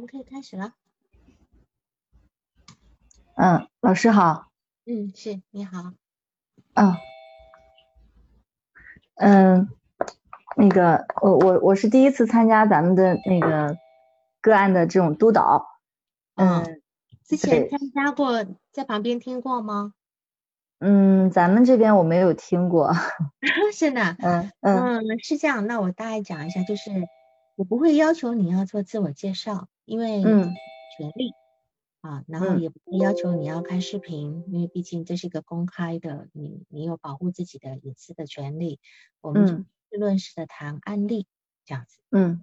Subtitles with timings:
[0.00, 0.72] 们可以开始了。
[3.34, 4.48] 嗯，老师好。
[4.86, 5.92] 嗯，是，你好。
[6.74, 6.96] 嗯，
[9.16, 9.68] 嗯，
[10.56, 13.76] 那个，我我我是第一次参加咱们的那个
[14.40, 15.66] 个案的这种督导。
[16.34, 16.80] 嗯，
[17.24, 19.92] 之前参加过，在旁边听过吗？
[20.78, 22.94] 嗯，咱们这边我没有听过。
[23.74, 24.16] 是的。
[24.18, 25.66] 嗯嗯，是这样。
[25.66, 26.90] 那我大概讲一下，就是
[27.56, 31.34] 我不会要求你要做自我介绍，因为权利。
[32.02, 38.80] 啊，然后也不会要求你要开视频，因为毕竟这是一个公开的，你你有保护自己的隐私的权利。
[39.20, 39.66] 我们就事
[39.98, 41.26] 论事的谈案例，
[41.66, 41.98] 这样子。
[42.08, 42.42] 嗯，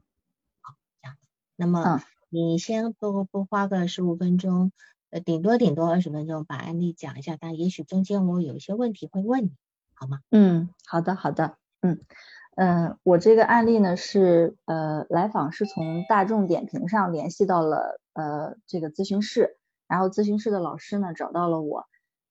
[0.62, 1.28] 好，这样子。
[1.56, 4.72] 那么你先多多花个十五分钟，
[5.10, 9.56] 呃，顶多顶多二十分钟把案例讲一下，但也许中间我有一些问题会问你，
[9.96, 10.20] 好吗？
[10.30, 11.58] 嗯，好的，好的。
[11.82, 12.00] 嗯
[12.58, 18.02] 嗯，我这个案例呢是呃来访是从大众点评上联系到了。
[18.18, 21.86] 呃，这个咨询室，然后咨询室的老师呢找到了我，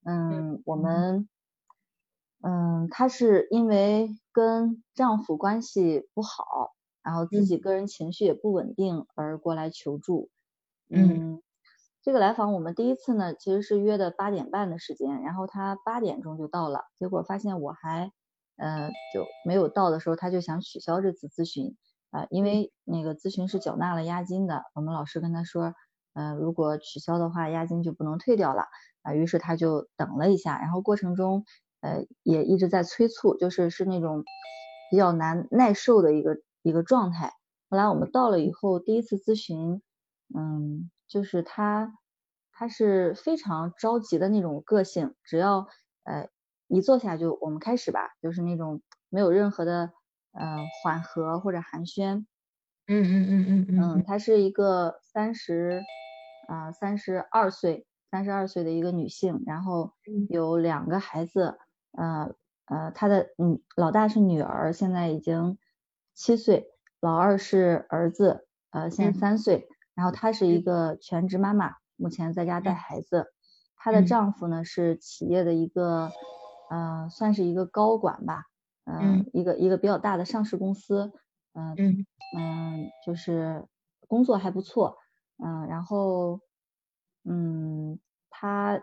[0.04, 1.28] 嗯，我们，
[2.42, 6.72] 嗯，她是因为跟丈夫关系不好，
[7.04, 10.28] 然后自己个人情绪也不稳定而过来求助，
[10.90, 11.40] 嗯，
[12.02, 18.10] 这个来访我们第一次呢其实是约的八点半的时间，然后她八点钟就到了，结果发现我还，
[18.56, 21.76] 呃，就没有到的时候，他就想取消这次咨询。
[22.10, 25.74] 啊，因为那个咨询是缴纳了押金的，我们老师跟他说，
[26.14, 28.68] 呃，如果取消的话，押金就不能退掉了
[29.02, 29.12] 啊。
[29.12, 31.44] 于是他就等了一下，然后过程中，
[31.80, 34.24] 呃，也一直在催促，就是是那种
[34.90, 37.32] 比较难耐受的一个一个状态。
[37.68, 39.82] 后来我们到了以后，第一次咨询，
[40.34, 41.92] 嗯，就是他
[42.52, 45.66] 他是非常着急的那种个性，只要
[46.04, 46.28] 呃
[46.68, 49.92] 一坐下就我们开始吧，就是那种没有任何的。
[50.38, 52.26] 嗯，缓和或者寒暄，
[52.88, 55.86] 嗯嗯嗯嗯嗯，嗯，她是一个三十
[56.46, 59.94] 啊三十二岁三十二岁的一个女性，然后
[60.28, 61.56] 有两个孩子，
[61.92, 62.34] 呃
[62.66, 65.56] 呃，她的嗯老大是女儿，现在已经
[66.12, 66.68] 七岁，
[67.00, 73.32] 老二是儿子，呃现在三岁，然后她是一个全职妈妈，目前在家带孩子，
[73.74, 76.12] 她的丈夫呢是企业的一个
[76.68, 78.44] 呃算是一个高管吧。
[78.84, 81.12] 嗯，一个一个比较大的上市公司，
[81.54, 81.80] 嗯
[82.30, 83.66] 嗯，就是
[84.06, 84.98] 工作还不错，
[85.44, 86.40] 嗯，然后
[87.24, 87.98] 嗯，
[88.30, 88.78] 她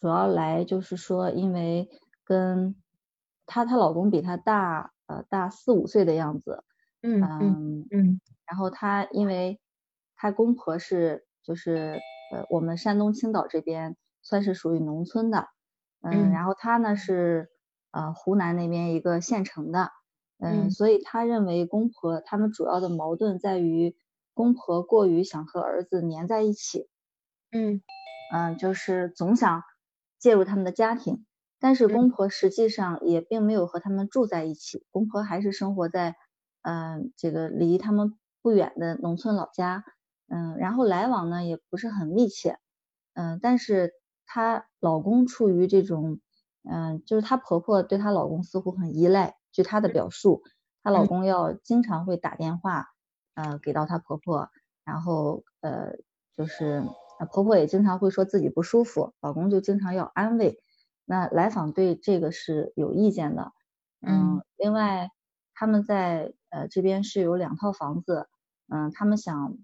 [0.00, 1.88] 主要来就是说，因为
[2.24, 2.74] 跟
[3.46, 6.64] 她她老公比她大呃大四五岁的样子，
[7.02, 7.50] 嗯嗯
[7.90, 9.60] 嗯，然后她因为
[10.16, 15.48] 她公婆是就是呃我们山东青岛这边算是属于农村的，
[16.10, 17.50] 嗯，然后她呢是。
[17.96, 19.92] 呃，湖南那边一个县城的，
[20.40, 23.94] 嗯，所以他认为公婆他们主要的矛盾在于
[24.34, 26.88] 公婆过于想和儿子粘在一起，
[27.52, 27.82] 嗯。
[28.32, 29.62] 嗯，就是总想
[30.18, 31.24] 介入他们的家庭，
[31.60, 36.16] 但是公婆实际上也并没有和他们住在一起，公婆还是生活在
[36.62, 39.84] 嗯这个离他们不远的农村老家，
[40.26, 42.58] 嗯，然后来往呢也不是很密切，
[43.14, 43.92] 嗯，但是
[44.26, 46.20] 她老公处于这种。
[46.66, 49.36] 嗯，就是她婆婆对她老公似乎很依赖。
[49.52, 50.42] 据她的表述，
[50.82, 52.86] 她老公要经常会打电话，
[53.34, 54.48] 呃，给到她婆婆，
[54.82, 55.92] 然后呃，
[56.38, 56.82] 就是
[57.30, 60.58] 婆婆也经常会说自己不舒服，老公就经常要安慰。
[61.04, 63.52] 那来访对这个是有意见的。
[64.00, 65.10] 嗯，另外
[65.52, 68.26] 他们在呃这边是有两套房子，
[68.68, 69.58] 嗯，他们想，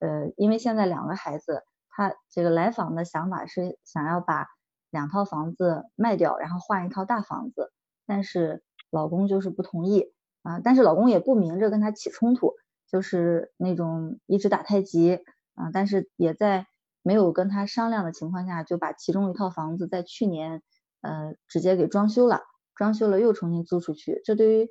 [0.00, 1.62] 呃，因为现在两个孩子，
[1.98, 4.46] 他这个来访的想法是想要把。
[4.90, 7.70] 两套房子卖掉，然后换一套大房子，
[8.06, 10.60] 但是老公就是不同意啊。
[10.64, 12.54] 但是老公也不明着跟他起冲突，
[12.90, 15.16] 就是那种一直打太极
[15.56, 15.68] 啊。
[15.74, 16.66] 但是也在
[17.02, 20.62] 没有跟他商量的情况下，就把其中一套房子在去年
[21.02, 22.40] 呃直接给装修了，
[22.74, 24.22] 装修了又重新租出去。
[24.24, 24.70] 这对于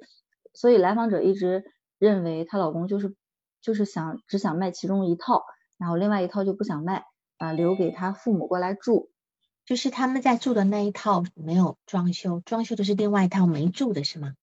[0.55, 1.63] 所以来访者一直
[1.99, 3.15] 认为她老公就是
[3.61, 5.43] 就是想只想卖其中一套，
[5.77, 7.05] 然后另外一套就不想卖
[7.37, 9.09] 啊，留给他父母过来住。
[9.65, 14.33] 就是他们在住的那一套没有装修，装修的是另外一套没住的是吗？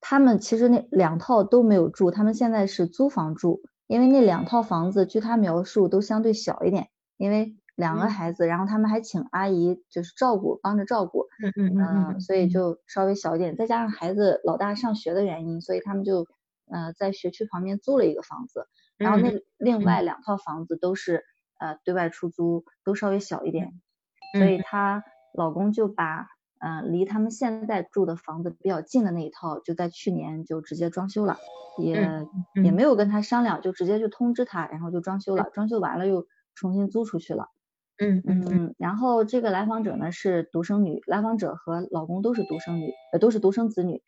[0.00, 6.88] 他们其实那两套都没有住，他们现在是租房住，因为那两套房子据他描述都相对小一点，
[7.18, 16.26] 因为两个孩子，然后他们还请阿姨就是照顾，帮着照顾，嗯嗯嗯，所以就稍微小一点，再加上孩子老大上学的原因，所以他们就
[16.70, 18.66] 呃在学区旁边租了一个房子，
[18.96, 21.22] 然后那另外两套房子都是
[21.60, 23.80] 呃对外出租，都稍微小一点，
[24.36, 26.26] 所以她老公就把。
[26.62, 31.38] 嗯，离他们现在住的房子比较近的那一套，就在去年就直接装修了，
[31.78, 32.26] 也
[32.62, 37.46] 也没有跟他商量，就直接就通知他，然后就装修了，装修完了又重新租出去了。
[37.96, 38.74] 嗯嗯嗯。
[38.76, 44.02] 然后这个来访者呢是独生女，来访者和老公都是独生女，呃都是独生子女。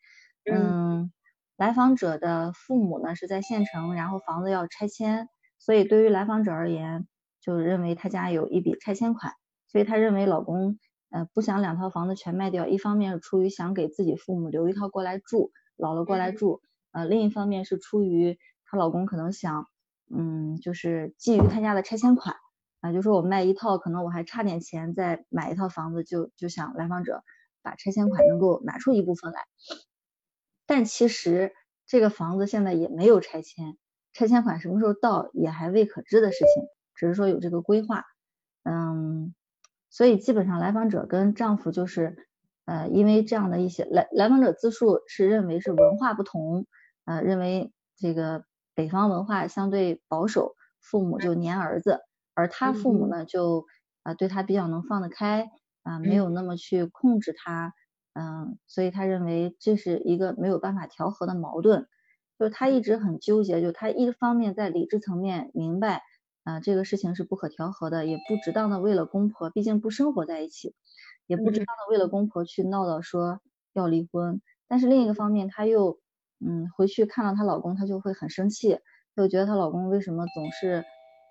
[0.45, 1.11] 嗯。
[1.57, 7.07] 来访者的父母呢是在县城，然后房子要拆迁，所以对于来访者而言，
[7.43, 9.35] 就认为他家有一笔拆迁款，
[9.69, 10.79] 所以他认为老公。
[11.15, 19.67] 呃，不想两套房子全卖掉，一方面是出于想给自己父母留一套过来住，老了过来住，呃，另一方面是出于她老公可能想，
[20.11, 22.37] 嗯，就是觊觎他家的拆迁款，
[22.81, 27.23] 啊，就说我卖一套，可能我还差点钱再买一套房子，就就想来访者
[27.61, 29.43] 把拆迁款能够拿出一部分来，
[30.65, 31.53] 但其实
[31.87, 33.77] 这个房子现在也没有拆迁，
[34.15, 38.05] 拆迁款什么时候到也还未可知的事情，只是说有这个规划，
[38.65, 39.35] 嗯。
[39.95, 42.17] 所以基本上来访者跟丈夫就是，
[42.65, 46.67] 呃，因为这样的一些来来访者自述是认为是文化不同，
[47.05, 52.01] 呃，认为这个北方文化相对保守，父母就黏儿子，
[52.33, 53.67] 而他父母呢就
[54.03, 55.51] 啊对他比较能放得开，
[55.83, 57.75] 啊没有那么去控制他，
[58.15, 61.87] 嗯，所以他认为这是一个没有办法调和的矛盾，
[62.39, 66.03] 就是他一直很纠结，就他一方面在理智层面明白。
[66.45, 70.75] 啊，这个事情是不可调和的，也不值当的为了公婆，毕竟不生活在一起，
[71.27, 73.41] 也不值当的为了公婆去闹到说
[73.73, 74.41] 要离婚。
[74.69, 76.01] 但是另一个方面，她又
[76.41, 78.79] 嗯回去看到她老公，她就会很生气，
[79.17, 80.85] 就觉得她老公为什么总是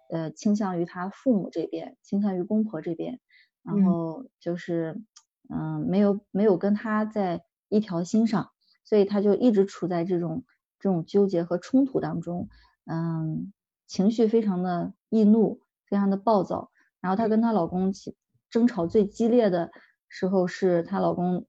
[0.09, 3.19] 呃倾向于她父母这边，倾向于公婆这边，
[3.63, 5.01] 然后就是
[5.49, 8.51] 嗯没有没有跟她在一条心上，
[8.85, 10.45] 所以她就一直处在这种
[10.79, 12.47] 这种纠结和冲突当中，
[12.85, 13.51] 嗯。
[13.91, 16.71] 情绪非常的易怒，非常的暴躁。
[17.01, 18.15] 然后她跟她老公起
[18.49, 19.69] 争吵最激烈的
[20.07, 21.45] 时候，是她老公，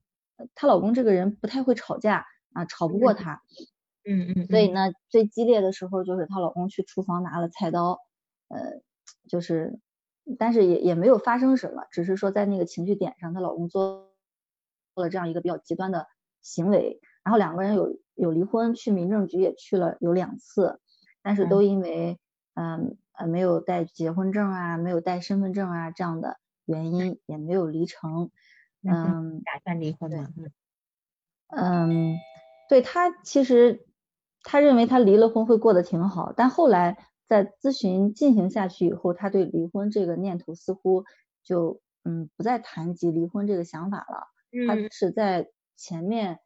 [0.53, 3.41] 她老公这个人不太会吵架啊，吵不过她。
[4.03, 4.45] 嗯嗯。
[4.47, 7.97] 所以呢，最激烈的时候就是她老公去厨房拿了菜刀，
[8.49, 8.81] 呃，
[9.29, 9.79] 就是，
[10.37, 14.11] 但是也也没有发生什么，只是说在那个情绪点上，她老公做
[14.95, 16.07] 做了这样一个比较极端的
[16.41, 16.99] 行为。
[17.23, 20.81] 然后两个人有有离婚，去民政局也去了有两次，
[21.21, 22.19] 但是都因为。
[22.53, 28.31] 嗯呃，没有带结婚证啊，没有带身份证啊，这样的原因也没有离成。
[28.81, 30.27] 嗯，打算离婚吗？
[31.47, 32.15] 嗯，
[32.67, 33.85] 对他其实
[34.41, 36.97] 他认为他离了婚会过得挺好，但后来
[37.27, 41.05] 在咨询进行下去以后，他对离婚这个念头似乎
[41.43, 44.27] 就嗯不再谈及离婚这个想法了。
[44.67, 46.39] 他是在前面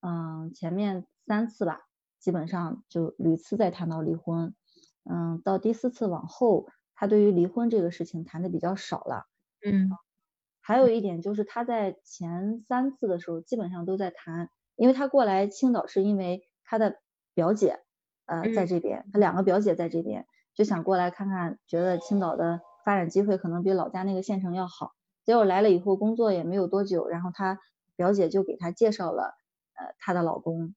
[0.00, 1.80] 嗯前面三次吧，
[2.18, 4.54] 基本上就屡次在谈到离婚。
[5.04, 9.26] 嗯，到第四次往后，他对于离婚这个事情谈的比较少了。
[9.64, 9.90] 嗯，
[10.60, 17.00] 还有一点就是他在前三次的时候基本上都在谈，因为他过来青岛是因为他的
[17.34, 17.80] 表姐
[18.26, 24.92] 呃在这边，他两个表姐在这边，就想过来看看，觉得青岛的发展机会可能比老家那个县城要好。
[25.24, 27.58] 结果来了以后工作也没有多久，然后他
[27.96, 29.34] 表姐就给他介绍了
[29.74, 30.74] 呃她的老公。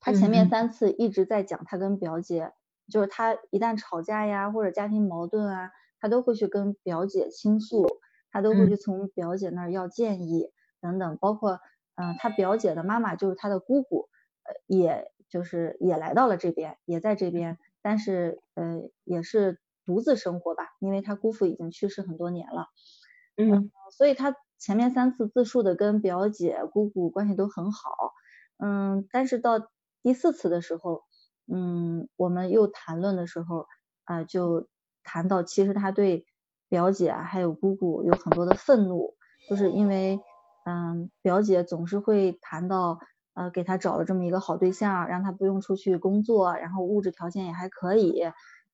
[0.00, 2.52] 他前面三次一直在讲他跟表姐。
[2.88, 7.84] 就是他一旦吵架呀，或者家庭矛盾啊，他都会去跟表姐倾诉，
[8.30, 11.58] 他都会去从表姐那儿要建议等等，包括
[11.96, 14.08] 嗯，他表姐的妈妈就是他的姑姑，
[14.44, 22.68] 呃，也就是也来到了这边，也在这边，但是呃，也是独自生活吧，因为他姑父已经去世很多年了，
[23.36, 28.12] 嗯，所以他前面三次自述的跟表姐、姑姑关系都很好，
[28.58, 29.70] 嗯，但是到
[30.02, 31.02] 第四次的时候。
[31.52, 33.66] 嗯，我们又谈论的时候
[34.04, 34.68] 啊，就
[35.04, 36.26] 谈到其实他对
[36.68, 39.14] 表姐还有姑姑有很多的愤怒，
[39.48, 40.20] 就是因为
[40.64, 42.98] 嗯，表姐总是会谈到
[43.34, 48.22] 呃，给他找了这么一个好对象，让他不用出去工作，然后物质条件也还可以，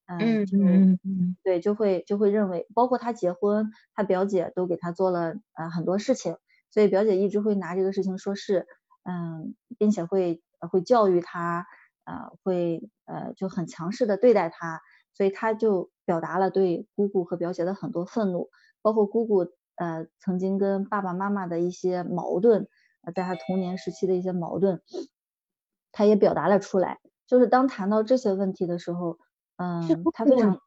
[0.07, 6.37] 嗯嗯嗯，对，就会就会认为，包括他结婚，他表姐都给他做了呃很多事情，
[6.71, 8.67] 所以表姐一直会拿这个事情说事，
[9.05, 11.67] 嗯，并且会会教育他。
[12.05, 14.81] 呃，会呃就很强势的对待他，
[15.15, 22.69] 所以他就表达了对姑姑和表姐的很多愤怒，包括姑姑呃曾经跟爸爸妈妈的一些矛盾，
[23.15, 24.81] 在他童年时期的一些矛盾，
[25.93, 27.01] 他也表达了出来。
[27.27, 29.19] 就是当谈到这些问题的时候，
[29.57, 30.61] 嗯，他非常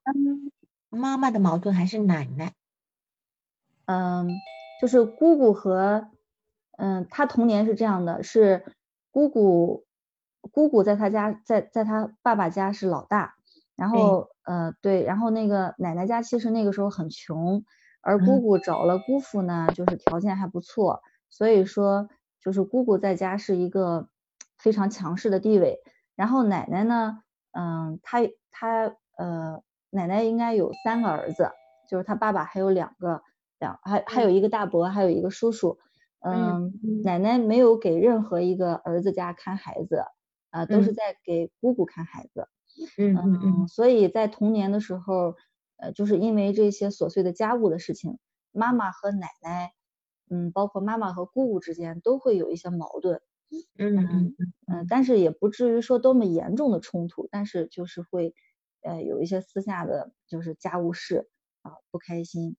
[0.89, 2.53] 妈妈的矛盾还是奶奶？
[3.85, 4.29] 嗯，
[4.81, 6.09] 就是姑姑和
[6.77, 8.65] 嗯，他童年是这样的，是
[9.11, 9.84] 姑姑
[10.51, 13.35] 姑姑在他家，在在他爸爸家是老大，
[13.75, 17.63] 然后呃对，然后那个奶奶家其实那个时候很穷，
[18.01, 22.07] 而姑姑找了姑父呢，就是条件还不错，所以说
[22.41, 24.07] 就是姑姑在家是一个
[24.57, 25.79] 非常强势的地位。
[26.15, 27.19] 然后奶奶呢，
[27.51, 28.19] 嗯，她
[28.51, 31.51] 她呃，奶奶应该有三个儿子，
[31.89, 33.21] 就是她爸爸还有两个
[33.59, 35.77] 两还还有一个大伯，还有一个叔叔，
[36.21, 36.71] 嗯，
[37.03, 40.05] 奶奶没有给任何一个儿子家看孩子，
[40.55, 42.47] 啊，都是在给姑姑看孩子，
[42.97, 45.35] 嗯嗯嗯，所以在童年的时候，
[45.77, 48.19] 呃，就是因为这些琐碎的家务的事情，
[48.53, 49.73] 妈妈和奶奶，
[50.29, 53.21] 嗯，包括妈妈和姑姑之间都会有一些矛盾。
[53.77, 54.35] 嗯嗯
[54.67, 58.33] 嗯但是也不至于说多么严重的冲突，但是就是会
[58.81, 61.29] 呃有一些私下的，就是家务事
[61.63, 62.55] 啊不开心。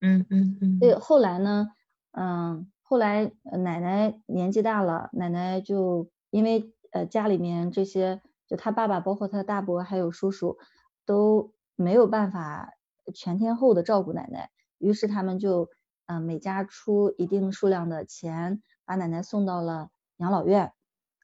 [0.00, 0.78] 嗯嗯嗯。
[0.78, 1.68] 对，后来呢，
[2.12, 10.56] 嗯，后来奶奶年纪大了，奶奶就因为呃家里面这些，就他爸爸，包括他大伯还有叔叔
[11.04, 12.72] 都没有办法
[13.12, 15.68] 全天候的照顾奶奶，于是他们就
[16.06, 19.90] 嗯每家出一定数量的钱，把奶奶送到了。
[20.18, 20.72] 养老院，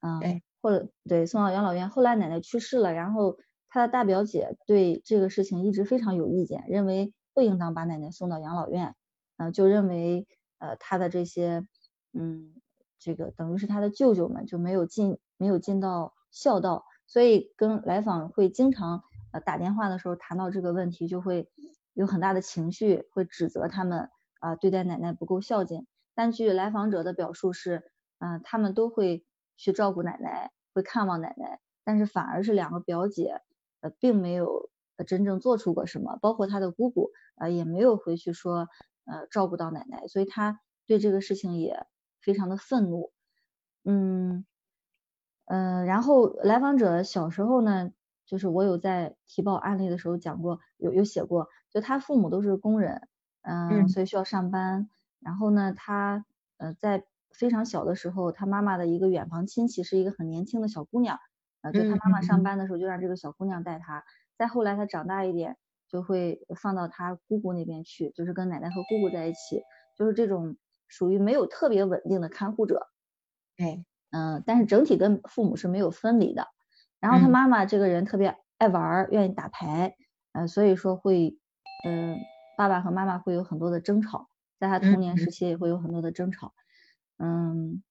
[0.02, 1.88] 嗯，或者对送到养老院。
[1.90, 8.96] 后来奶奶去世了，然后他的大表姐对这个事情一直非常有意见，认为不应当把奶奶送到养老院，
[9.36, 10.26] 嗯，就认为
[10.58, 11.64] 呃他的这些
[12.12, 12.52] 嗯
[12.98, 21.50] 这个等于是他的舅舅们就没有尽没有尽到孝道，所以跟来访会经常呃打电话的时候谈到这个问题，就会
[21.94, 25.88] 有很大的情绪，会指责他们啊对待奶奶不够孝敬。
[26.14, 27.90] 但据来访者的表述是。
[28.23, 29.25] 嗯，他们都会
[29.56, 33.40] 去照顾奶奶，会看望奶奶，但是反而是两个表姐，
[33.80, 34.68] 呃，并没有
[35.06, 38.68] 真正做出过什么，包括他的姑姑，呃，也没有回去说，
[39.06, 41.87] 呃，照顾到奶奶，所以他对这个事情也
[42.20, 43.11] 非常的愤怒。
[43.85, 44.44] 嗯，
[45.50, 47.90] 嗯，然后来访者小时候呢，
[48.25, 53.09] 就是我有在提报案例的时候讲过，有有写过，就他父母都是工人，
[53.42, 54.88] 嗯，所以需要上班，
[55.19, 56.25] 然后呢，他
[56.59, 57.04] 呃在。
[57.33, 61.16] 非常小的时候，他妈妈的一个远房亲戚是一个很年轻的小姑娘，
[61.62, 64.02] 呃，就他妈妈上班的时候就让这个小姑娘带他。
[64.37, 65.57] 再后来他长大一点，
[65.88, 69.62] 就会放到他姑姑那边去，就是跟奶奶和姑姑在一起，
[69.97, 70.57] 就是这种
[70.88, 72.88] 属于没有特别稳定的看护者。
[73.59, 76.49] 哎，嗯，但是整体跟父母是没有分离的。
[77.00, 79.97] 然后他妈妈这个人特别爱玩，愿意打牌，
[80.33, 81.38] 呃，所以说会，
[81.87, 82.19] 嗯，
[82.59, 86.52] 爸爸和妈妈会有很多的争吵，在他童年时期也会有很多的争吵。
[87.17, 87.83] 嗯，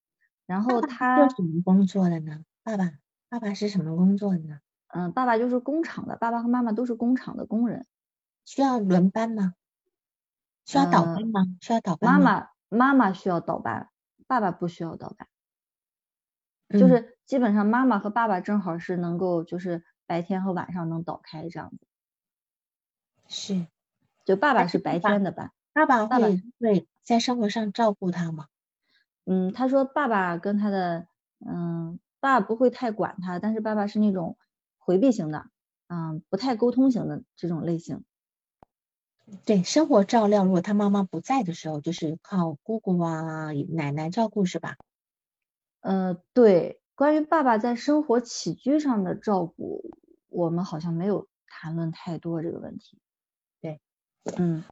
[0.46, 2.44] 然后他做什么工作的呢？
[2.64, 2.92] 爸爸，
[3.30, 4.60] 爸爸是什么工作的呢？
[4.88, 7.88] 嗯，爸爸就是工厂的，爸爸和妈妈都是工厂的工人。
[8.46, 9.54] 需要轮班吗？
[10.66, 11.46] 需要倒班吗？
[11.62, 13.90] 需要倒班妈妈妈妈需要倒班，
[14.28, 15.28] 爸爸不需要倒班。
[16.70, 21.88] 就是基本上妈妈和爸爸正好是能够，就是白天和晚上能倒开这样子。
[23.28, 23.68] 是，
[24.26, 25.52] 就爸爸是白天的班。
[25.74, 28.48] 爸爸会会在生活上照顾他吗？
[29.26, 31.08] 嗯，他说爸爸跟他的，
[31.46, 34.38] 嗯，爸爸不会太管他，但是爸爸是那种
[34.78, 35.46] 回避型的，
[35.88, 38.04] 嗯，不太沟通型的这种类型。
[39.46, 44.76] 对，生活照料，如果他妈妈不在的时候，就是靠姑姑啊、奶奶照顾，是吧？
[45.82, 49.84] 呃，对，关于爸爸在生活起居上的照顾，
[50.30, 53.00] 我们好像没有谈论太多这个问题。
[53.62, 53.82] 对，
[54.38, 54.64] 嗯。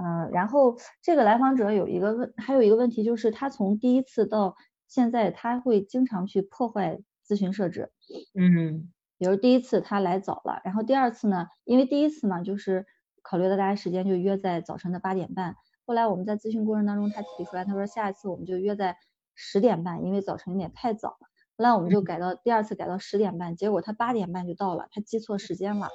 [0.00, 4.56] 嗯，然后这个来访者有一个问，还有一个问题就是他从第一次到
[4.88, 7.92] 现在，他会经常去破坏咨询设置。
[8.34, 12.84] 嗯，比如第一次他来早了，然后第二次呢，因为第一次嘛，就是
[13.22, 15.54] 考虑到大家时间就约在早晨的八点半，
[15.84, 18.96] 后来我们在咨询过程当中，他提出来，他说下一次我们就约在
[19.36, 21.18] 十点半，因为早晨有点太早，后
[21.58, 25.88] 来我们就改到第二次改到十点半，结果他八点半就到了，他记错时间了。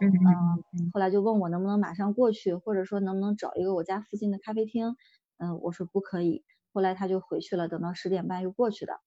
[0.00, 4.96] 嗯嗯，后来就问我能不能马上过去，或者说能不能找一个我家附近的咖啡厅。
[5.38, 6.44] 嗯，我说不可以。
[6.72, 9.00] 后来他就回去了，等到十点半又过去的。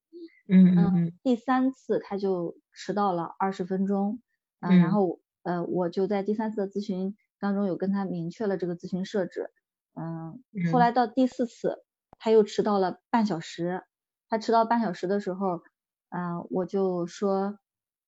[0.48, 4.20] 嗯嗯，第三次他就迟到了二十分钟。
[4.62, 9.52] 嗯，然后呃，我就在第三次的咨询当中有跟他明确了这个咨询设置。
[9.94, 10.40] 嗯，
[10.74, 11.84] 后来到第四次
[12.20, 13.84] 他又迟到了半小时。
[14.28, 15.64] 他迟到半小时的时候，
[16.10, 17.58] 嗯，我就说，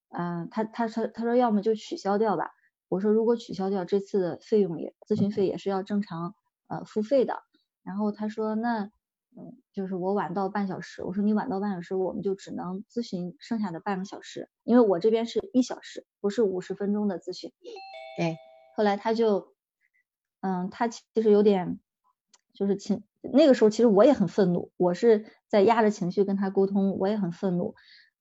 [0.09, 2.51] 嗯，他他说他说要么就取消掉吧。
[2.89, 6.35] 我说如果取消掉这次的费用也咨询费也是要正常
[6.67, 7.41] 呃付费的，
[7.81, 8.83] 然后他说那
[9.35, 17.51] 嗯就是我晚到半小时，我说你晚到半小时我们就只能咨询剩下的半个小时，因为我这边是一小时，不是五十分钟的咨询。
[18.17, 18.35] 对，
[18.75, 19.55] 后来他就
[20.41, 21.79] 嗯他其实有点
[22.53, 27.75] 就是情那个时候其实我也很愤怒，我是在压着情绪跟他沟通，我也很愤怒，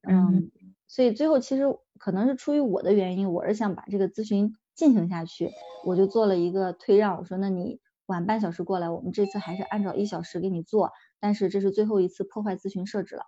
[0.09, 0.51] 嗯，
[0.87, 1.65] 所以最后其实
[1.99, 5.51] 可能是出于我的原因，我是想把这个咨询进行下去，
[5.85, 7.81] 我就做了一个退让，我说那你。
[8.07, 13.23] 晚半小时过来，我们这次还是按照一小时给你做，但是这是最后一次破坏咨询设置了。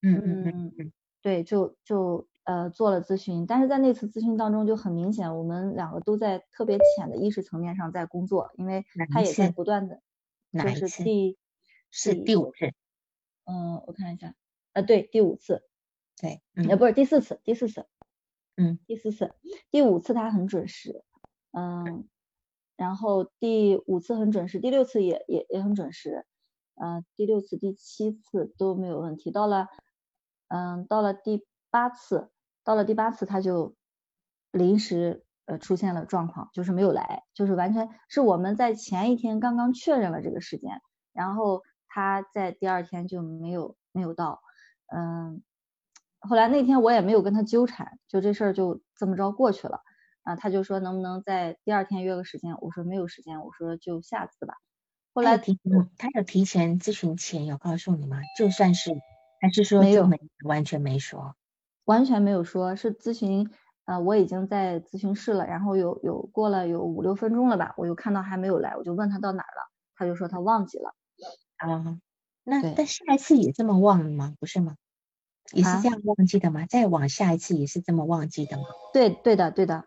[0.00, 10.00] 嗯嗯嗯嗯，对，就就呃做了咨询，但是在那次咨询当中就很明显，我们两个都在特别浅的意识层面上在工作，因为他也在不断的，
[10.52, 11.38] 就是第
[11.90, 12.66] 是第五次，
[13.44, 14.34] 嗯，我看一下，
[14.72, 15.64] 啊，对，第五次，
[16.20, 17.86] 对，啊，不是第四次，第四次，
[18.56, 19.34] 嗯，第四次，
[19.70, 21.02] 第五次他很准时，
[21.52, 22.08] 嗯。
[22.74, 26.26] 然后第五次很准时，第六次也也也很准时，
[26.74, 29.30] 呃，第六次、第七次都没有问题。
[29.30, 29.68] 到了，
[30.48, 32.32] 嗯，到了第八次，
[32.64, 33.76] 到了第八次他就
[34.50, 40.80] 临时呃出现了状况，就是没有来，就是完全是我们在前一天刚刚确认了这个时间，
[41.12, 44.40] 然后他在第二天就没有没有到，
[44.94, 45.42] 嗯，
[46.20, 49.80] 后来那天我也没有跟他纠缠，就这事儿就这么着过去了。
[50.24, 52.56] 啊，他就说能不能在第二天约个时间？
[52.60, 54.54] 我说没有时间，我说就下次吧。
[55.12, 55.58] 后来提
[55.98, 58.18] 他有提前咨询前有告诉你吗？
[58.38, 58.92] 就算是
[59.40, 60.08] 还是说没有，
[60.44, 61.34] 完全没说，
[61.86, 63.50] 完全没有说，是咨询
[63.92, 70.94] 啊，我已经在咨询室了，然后有有过了有五六分钟了吧，我又看到还没有来，我就问他到哪儿了，他就说他忘记了。
[71.58, 71.98] 啊，
[72.44, 74.34] 那但下一次也这么忘了吗？
[74.40, 74.76] 不是吗？
[75.52, 76.64] 也是这样忘记的吗？
[76.66, 78.64] 再往下一次也是这么忘记的吗？
[78.94, 79.84] 对，对的，对的。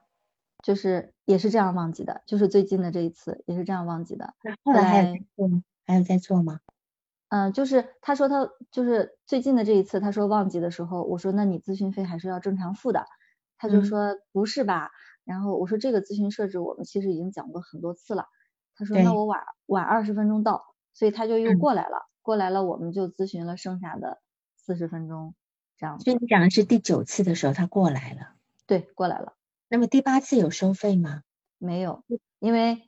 [0.64, 4.34] 就是也是这样忘记的，就是最近的这一次也是这样忘记的。
[4.42, 5.62] 那后来还有做吗？
[5.86, 6.60] 还有在做吗？
[7.30, 13.06] 嗯，就是他说他就是最近的这一次，他说忘记的时候，我说那你咨询费还是要正常付的。
[13.68, 14.92] 他就说不是吧？
[15.24, 18.26] 然后我说这个咨询设置我们其实已经讲过很多次了。
[18.76, 24.22] 他说那我晚晚二十分钟到，所以他就又过来了，过来了我们就咨询了剩下的
[24.56, 25.34] 四十分钟
[25.78, 26.00] 这样。
[26.00, 28.36] 所以你讲的是第九次的时候他过来了？
[28.68, 29.34] 对，过来了。
[29.68, 31.24] 那么第八次有收费吗？
[31.58, 32.04] 没有，
[32.40, 32.88] 因为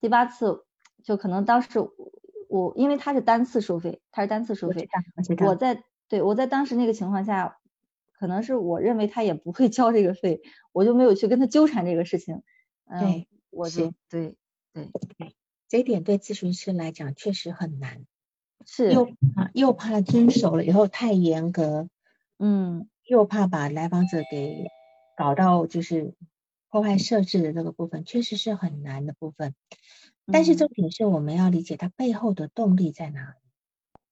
[0.00, 0.64] 第八次
[1.04, 1.78] 就可能当时
[2.48, 4.88] 我因为他是单次收费，他是单次收费，
[5.46, 7.58] 我在对我在当时那个情况下，
[8.18, 12.42] 可能是我认为他也不会交这个费，我就没有去跟他纠缠这个事情。
[13.00, 14.36] 对，我就对
[14.72, 15.36] 对对，
[15.68, 18.04] 这一点对咨询师来讲确实很难，
[18.64, 21.88] 是又怕又怕遵守了以后太严格，
[22.38, 24.66] 嗯，又怕把来访者给。
[25.18, 26.12] 搞到就是
[26.68, 29.54] 破坏设置的这个部分，确实是很难的部分。
[30.26, 33.38] 但是重点是我们要理解它背后的动力在哪里，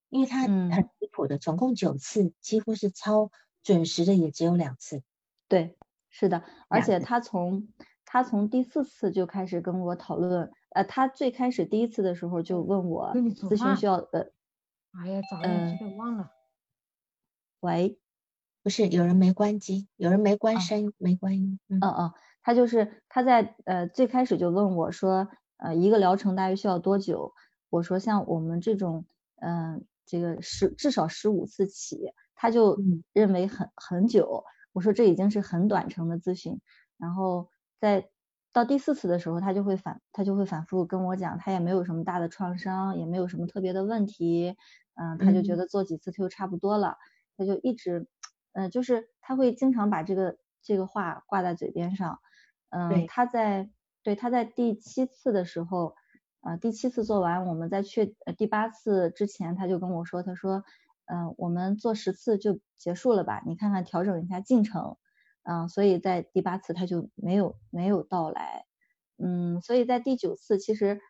[0.09, 3.31] 因为它很离谱的，总共九次，几乎是超
[3.65, 5.03] 准时的也只有两次。
[5.49, 5.77] 对，
[6.09, 7.67] 是的，而且他从
[8.05, 14.31] 他从第四次就开始跟我讨论，呃，他最开始第一次的时候就问我咨询需要呃，
[14.93, 16.31] 哎呀，早上记得忘了。
[17.59, 17.99] 喂。
[18.63, 21.61] 不是有人没关机，有人没关声，没关音。
[21.69, 27.35] 嗯嗯，他就是他在呃最开始就问我说，呃一个疗程大约需要多久？
[27.69, 29.05] 我说像我们这种，
[29.37, 32.79] 嗯这个十至少十五次起，他就
[33.15, 34.45] 认为很很久。
[34.75, 36.61] 我说这已经是很短程的咨询。
[36.99, 37.49] 然后
[37.81, 38.11] 在
[38.53, 44.59] 到第四次的时候，他就会反他就会反复跟我讲，他也没有什么大的创伤，也没有什么特别的问题。
[44.93, 46.99] 嗯，他就觉得做几次他就差不多了，
[47.39, 48.07] 他就一直。
[48.53, 52.19] 嗯，就是他会经常把这个这个话挂在嘴边上，
[52.69, 53.71] 嗯，他在
[54.03, 55.95] 对他在第七次的时候，
[56.43, 60.63] 呃，第七次做完，我们在去第八次之前，他就跟我说，他说，
[61.07, 64.97] 嗯，我们做十次就结束了吧，你看看调整一下进程，
[65.45, 68.65] 嗯，所以在第八次他就没有没有到来，
[69.19, 71.01] 嗯，所以在第九次其实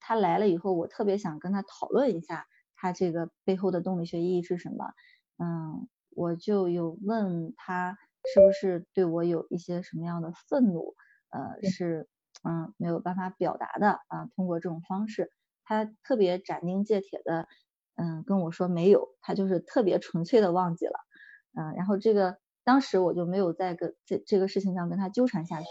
[0.00, 4.92] 他来了以后，我特别想跟他讨论一下他这个背后的动力学意义是什么，
[5.38, 5.88] 嗯。
[6.18, 10.94] 我就有问他是不是对我有一些什么样的愤怒，
[11.28, 12.08] 呃，是
[12.42, 15.30] 嗯没有办法表达的啊，通过这种方式，
[15.62, 17.48] 他特别斩钉截铁的
[17.96, 20.98] 嗯跟我说没有，他就是特别纯粹的忘记了，
[21.54, 25.66] 嗯，然后这个当时我就没有在跟这这个事情上跟他纠缠下去，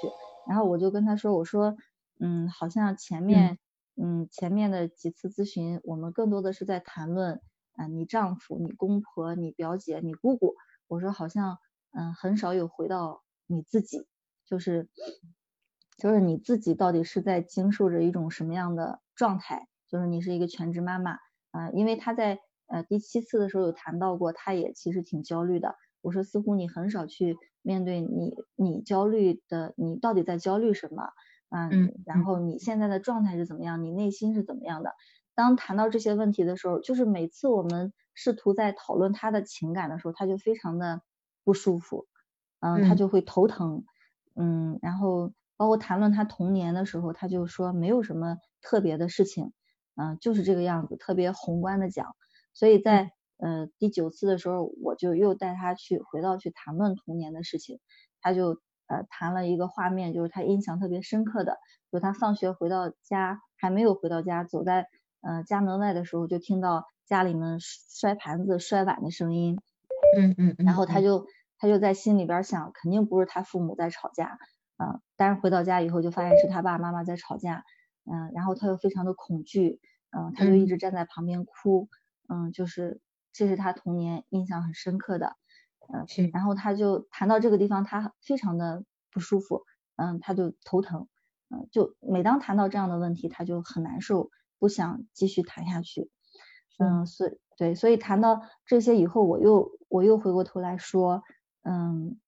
[0.48, 1.78] 然后我就跟他说，我说
[2.20, 3.58] 嗯好像前面
[3.96, 7.42] 嗯前面的几次咨询，我们更多的是在谈论。
[7.78, 10.56] 啊，你丈夫、你公婆、你表姐、你姑姑，
[10.88, 11.58] 我说好像
[11.92, 14.08] 嗯很少有回到你自己，
[14.46, 14.88] 就是
[15.98, 19.68] 就是你自己到底是在经受着一种什么样的状态？
[19.90, 21.18] 就是你是一个全职妈妈
[21.56, 25.76] 啊，因为他在呃第七次的时候有谈到过，他也其实挺焦虑的。
[26.02, 31.10] 我说似乎你很少去面对你你焦虑的，你到底在焦虑什么？
[31.50, 33.84] 嗯，然后你现在的状态是怎么样？
[33.84, 34.92] 你内心是怎么样的？
[35.36, 41.02] 当谈到这些问题的时候，就是每次我们试图在讨论他的情感的时候，他就非常的
[41.44, 42.08] 不舒服，
[42.60, 43.86] 嗯，他就会头疼，
[44.36, 49.54] 嗯，然后包括谈论他童年的时候，他就说没有什么特别的事情，
[49.96, 52.16] 嗯，就是这个样子，特别宏观的讲。
[52.54, 57.80] 所以在呃第九次的时候，我就又带他去回到去谈论童年的事情，
[58.22, 58.62] 他就。
[58.88, 61.58] 呃，谈了一个画面，就是他印象特别深刻的，
[61.92, 64.86] 就他放学回到家，还没有回到家，走在
[65.22, 69.58] 呃家门外的时候，就听到家里面摔盘子、摔碗的声音。
[70.20, 70.56] 嗯嗯。
[70.60, 71.26] 然后他就
[71.58, 74.38] 他就在心里边想，肯定不是他父母在吵架，
[74.78, 77.64] 呃，但是回到家以后就发现是他爸爸妈妈在吵架，
[78.06, 79.80] 嗯，然后他又非常的恐惧，
[80.12, 81.90] 嗯，他就一直站在旁边哭，
[82.28, 83.02] 嗯，就是
[83.34, 85.36] 这是他童年印象很深刻的。
[85.88, 89.64] 嗯，是，然后他就谈到这个地方，他非常的不舒服，
[89.98, 91.08] 嗯，他就头疼，
[91.50, 96.10] 嗯，就每当谈到这样的问题，他就很难受，不想继续谈下去，
[96.80, 101.22] 嗯，所以对，所以谈到这些以后，我又我又回过头来说，
[101.62, 102.20] 嗯，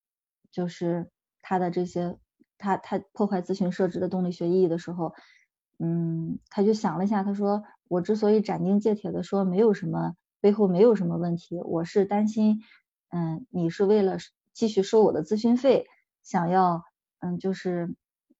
[0.52, 1.10] 就是
[1.42, 2.20] 他的这些，
[2.60, 5.16] 他他破坏咨询设置的动力学意义的时候，
[5.80, 12.62] 嗯，他就想了一下，他说，我之所以斩钉截铁的说没有什么背后没有什么问题，我是担心。
[13.10, 14.18] 嗯，你是为了
[14.54, 15.88] 继续收我的咨询费，
[16.24, 16.84] 想要
[17.20, 17.96] 嗯，就是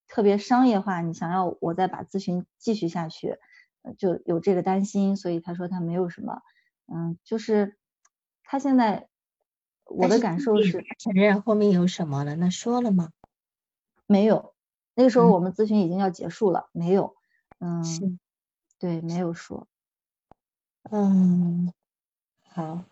[0.08, 3.36] 特别商业化，你想要我再把咨询继续下去，
[3.96, 6.42] 就有这个担心，所以他说他没有什么，
[6.86, 7.76] 嗯，就是
[8.42, 9.08] 他现在
[9.84, 13.10] 我的感受是承认后面有什么了，那说了吗？
[14.06, 14.54] 没有，
[14.94, 17.14] 那个时候我们咨询已经要结束了，没有，
[17.58, 18.18] 嗯，
[18.78, 19.66] 对，没有说，
[20.90, 21.72] 嗯，
[22.48, 22.84] 好。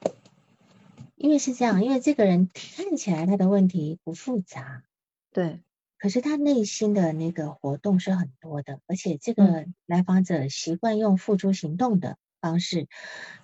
[1.17, 4.85] 因为是这样，因为这个人看起来他的问题不复杂，
[5.33, 5.63] 对，
[5.99, 9.67] 可是他内心的那个活动是很多的，而且这个。
[9.87, 12.87] 来访者习惯用付诸行动的方式，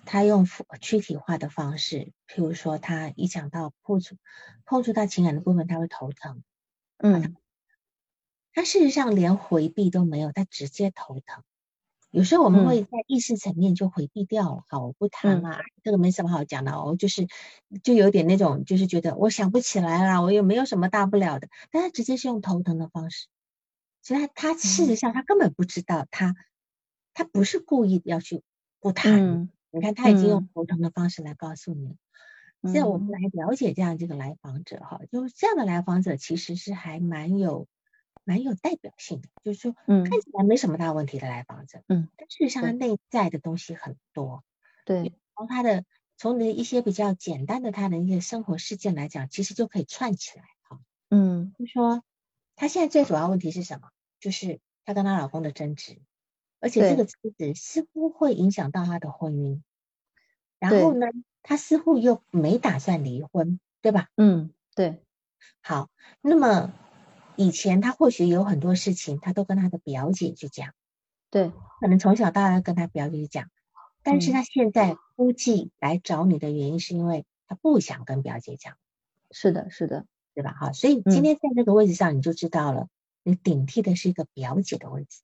[0.05, 0.45] 他用
[0.79, 4.17] 躯体化的方式，譬如说他一讲到碰触
[4.65, 6.43] 碰触到情感的部分，他会头疼，
[6.97, 7.35] 嗯，
[8.53, 11.43] 他事实上连回避都没有，他直接头疼。
[12.11, 17.25] 有时候我们会在意识层面就回避掉了，好，我不谈了，这个没什么好讲的，我就是
[17.81, 23.25] 就有点那种，就是觉得我想不起来了，我也没有什么大不了的，但他直接是用头疼的方式，
[24.03, 26.35] 其实他他事实上他根本不知道，他
[27.15, 28.43] 他不是故意要去
[28.79, 31.95] 不谈，你看他已经用头疼的方式来告诉你了，
[32.61, 37.67] 现在我们来了解这样这个来访者哈，就是这样的来访者其实是还蛮有。
[38.25, 44.43] 蛮有代表性的，就是说，嗯，看起来没什么大问题的来访者，嗯，但事实上他内在的东西很多，
[44.85, 45.83] 对，从他的
[46.17, 52.03] 从你的一些比较简单的他的一些生活事件来讲，其实就可以串起来，哈，嗯，就说
[52.55, 53.89] 他现在最主要问题是什么？
[54.19, 55.99] 就是他跟他老公的争执，
[56.61, 59.61] 而且这个争执似乎会影响到他的婚姻，
[60.59, 61.07] 然后呢，
[61.41, 64.07] 他似乎又没打算离婚，对吧？
[64.15, 65.03] 嗯，对，
[65.61, 65.89] 好，
[66.21, 66.73] 那么。
[67.35, 70.73] 以前他或许有很多事情，他都跟他的表姐去讲，
[71.31, 73.49] 对，可能从小到大跟他表姐讲，
[74.03, 78.75] 但是他现在估计来找你的原因是因为他不想跟表姐讲，
[79.31, 80.51] 是的，是的，对吧？
[80.51, 82.87] 哈，所以今天在这个位置上你就知道了，
[83.23, 85.21] 你顶替的是一个表姐的位置，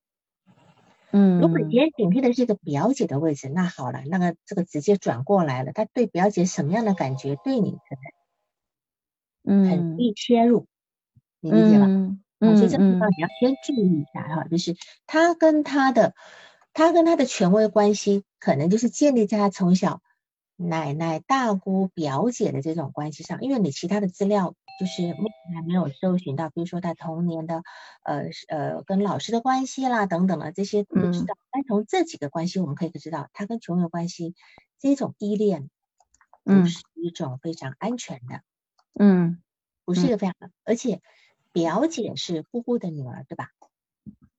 [1.12, 7.96] 嗯，如果别人顶替的是一个表姐的位置，那好了，那个这个直接转过来了，他对表姐什么样的感觉，对你可
[9.44, 10.66] 能，嗯，很易切入。
[11.42, 11.86] 你理解吧？
[12.42, 14.76] 嗯，所以这个地方你要先注意一下哈，就是
[15.06, 16.16] 他跟他的，
[16.72, 20.02] 他跟他的权威关系，可能就是建立在他从小
[20.56, 27.62] 奶奶、大姑、表姐的这种关系上，因为你其他的资料就是目前还没有搜寻到，比如说他童年的
[28.04, 34.34] 呃呃跟老师的关系啦等等的这些不知道，但从这几个关系我们可以知道，他跟权威关系
[34.80, 35.70] 这种依恋，
[36.46, 38.44] 不是一种非常安全的，
[38.98, 39.42] 嗯，
[39.84, 41.02] 不是一个非常，而且。
[41.52, 43.50] 表姐是姑姑的女儿，对吧？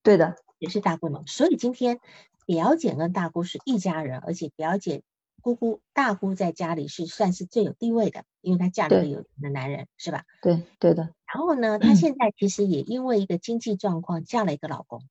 [0.02, 1.16] 对的，也是大姑女。
[1.26, 2.00] 所以今天
[2.46, 5.02] 表姐跟大姑是一家人，而且表姐、
[5.42, 10.24] 姑姑、大姑在家里是算是最有地位的，因为她嫁了个有钱的男人，是吧？
[10.40, 11.14] 对，对的。
[11.32, 15.02] 然后呢，她 现在其实也因为一个经济状况嫁了一个老公。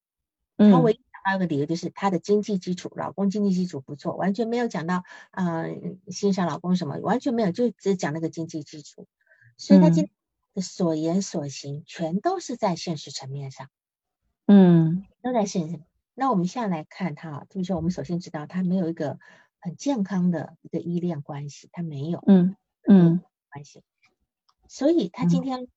[0.57, 0.71] 嗯。
[0.71, 9.05] 她唯一讲到一个理由就是她的经济基础，老公经济基础不错，完全没有讲到嗯欣赏老公什么，完全没有，就只讲那个经济基础。
[9.57, 10.09] 所以她今。
[10.55, 13.69] 所言所行全都是在现实层面上，
[14.45, 15.81] 嗯，都在现实。
[16.13, 19.19] 那我们现在来看他，就是说我们首先知道他没有一个
[19.59, 22.57] 很健康的一个依恋关系，他没有，嗯
[22.87, 23.83] 嗯，关系。
[24.67, 25.67] 所以他今天，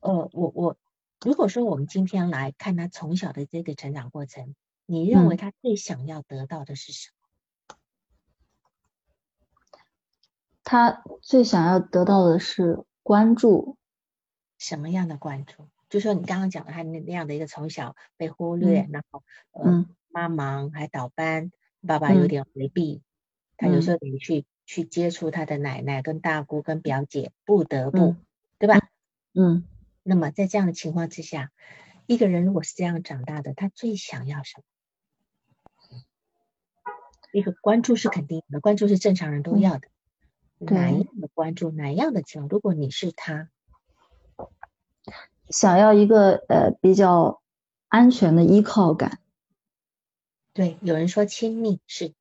[0.00, 0.76] 呃，我我
[1.24, 4.54] 如果说我们今天来看他从小的这个成长过程，
[4.84, 7.14] 你认为他最想要得到的是什么？
[10.64, 13.77] 他最想要得到的是关注，
[14.58, 15.68] 什么样的关注？
[15.88, 21.50] 就说你刚刚讲的他那那样的一个从小被忽略，然后呃妈忙还倒班，
[21.86, 23.02] 爸爸有点回避，
[23.56, 28.16] 他有时候得去去接触他的奶奶跟大姑跟表姐，不得不。
[28.60, 28.90] 对吧？
[29.34, 29.62] 嗯，
[30.02, 31.52] 那么在这样的情况之下，
[32.06, 34.64] 一个人如果是这样长大的，他最想要什么？
[37.30, 39.88] 一个关注是肯定的，关注是正常人都要的。
[40.58, 41.70] 哪样的关注？
[41.70, 42.48] 哪样的情况？
[42.48, 43.48] 如果你是他，
[45.50, 47.40] 想要一个呃比较
[47.88, 49.18] 安全的依靠感。
[50.52, 52.12] 对，有人说亲密是，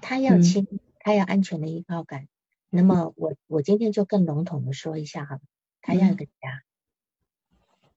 [0.00, 0.66] 他要亲，
[1.00, 2.28] 他要安全的依靠感。
[2.68, 5.38] 那么我我今天就更笼统的说一下哈。
[5.80, 6.64] 他要一个家，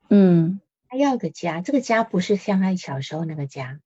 [0.09, 1.61] 嗯，他要一个家。
[1.61, 3.79] 这个家不是像他小时候那个家，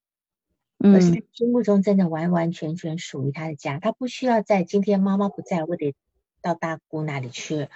[0.78, 3.80] 而是他心目中真的完完全全属于他的家。
[3.80, 5.96] 他不需要在今天妈妈不在，我得
[6.42, 7.70] 到大姑那里去，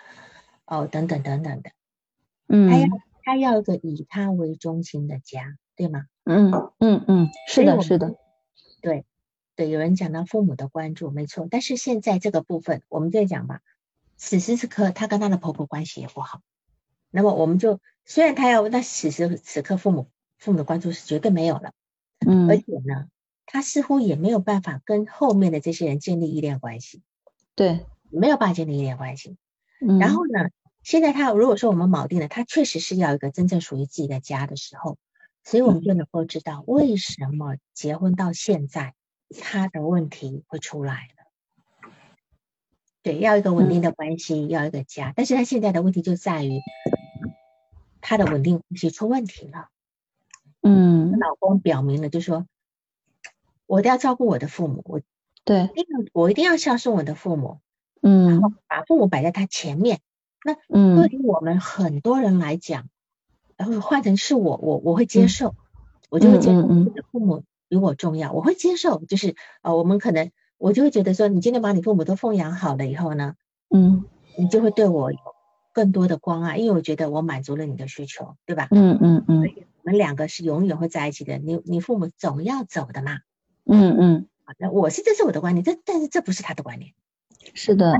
[0.65, 1.71] 哦，等等等等的。
[2.49, 2.87] 嗯，他要
[3.27, 6.05] 他要一个以他为中心的家，对吗？
[6.23, 8.15] 嗯嗯嗯，是的，是的，
[8.81, 9.03] 对
[9.53, 9.69] 对。
[9.69, 11.45] 有人讲到父母的关注，没错。
[11.51, 13.59] 但是现在这个部分，我们再讲吧。
[14.15, 16.39] 此时此刻，她跟她的婆婆关系也不好。
[17.11, 21.73] 那么，我们就虽然她要，但此时此刻父母父母的关注是绝对没有了。
[22.25, 23.09] 嗯，而且呢，
[23.45, 27.01] 她似乎也没有办法跟后面的这些人建立依恋关系。
[27.55, 29.35] 对，没有办法建立依恋关系。
[29.81, 30.49] 嗯，然后呢，
[30.87, 34.97] 现在他如果说我们锚定了，他确实是要一个真正属于自己的家的时候，
[35.43, 38.95] 所以我们就能够知道为什么结婚到现在，
[39.41, 41.09] 他的问题会出来。
[43.01, 45.11] 对，要一个稳定的关系，要一个家。
[45.13, 46.61] 但是他现在的问题就在于，
[47.99, 49.67] 他的稳定关系出问题了。
[50.61, 52.47] 嗯，老公表明了，就说，
[53.65, 55.01] 我都要照顾我的父母，我
[55.43, 55.69] 对，
[56.13, 57.59] 我一定要孝顺我的父母。
[58.01, 59.99] 嗯，然后把父母摆在他前面。
[60.47, 62.87] 那嗯，对于我们很多人来讲，
[63.57, 65.55] 然后换成是我，我我会接受，
[66.09, 70.31] 我就会接受我的父母比我重要，我会接受，就是呃，我们可能。
[70.59, 73.35] 我就会觉得说，你今天把你父母都奉养好了以后呢，
[73.69, 74.05] 嗯，
[74.39, 75.19] 你就会对我有
[75.71, 78.67] 更多的关爱，因为我觉得我满足了你的需求，对吧？
[78.71, 79.43] 嗯嗯嗯。
[79.43, 83.19] 我们两个是永远会在一起的，你你父母总要走的嘛。
[83.65, 84.27] 嗯嗯。
[84.45, 86.93] 好的我是这是我的观点，这但是这不是他的观点。
[87.53, 87.93] 是的。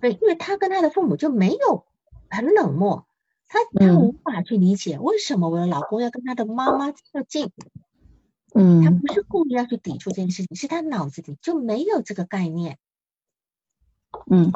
[0.00, 1.84] 对，因为他跟他的父母就没有
[2.30, 3.04] 很冷漠，
[3.48, 7.52] 他他无法去理解为什么我的老公要跟他的妈妈这么近。
[8.54, 12.78] 嗯，他不是故意要去抵触这件事情，是他脑子里就没有这个概念。
[14.28, 14.50] 嗯，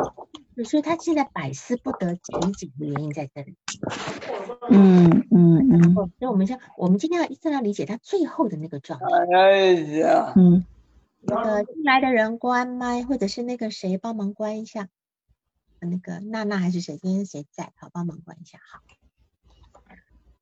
[0.64, 3.56] 所以他现在百思不得其解的原因在这里。
[4.70, 5.94] 嗯嗯嗯。
[5.94, 9.06] 所以我们先，我们今天要一定要理解他最后的那个状态。
[9.36, 10.64] 哎呀，嗯。
[11.26, 14.88] 那个进来的人关麦，或者是那个谁帮忙关一下。
[15.84, 16.96] 那个娜娜还是谁？
[16.96, 17.72] 今天谁在？
[17.76, 18.58] 好，帮忙关一下。
[18.70, 18.80] 好。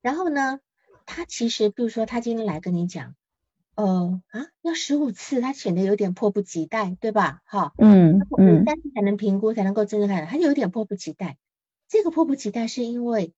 [0.01, 0.61] 然后呢，
[1.07, 3.15] 他其实，比如说，他今天来跟你讲。
[3.75, 7.41] 呃啊，要十五次，他显得有点迫不及待，对吧？
[7.47, 11.39] 哈，嗯嗯，但是才能评估，才能够真正看，他有点迫不及待。
[11.89, 13.33] 这个迫不及待是因为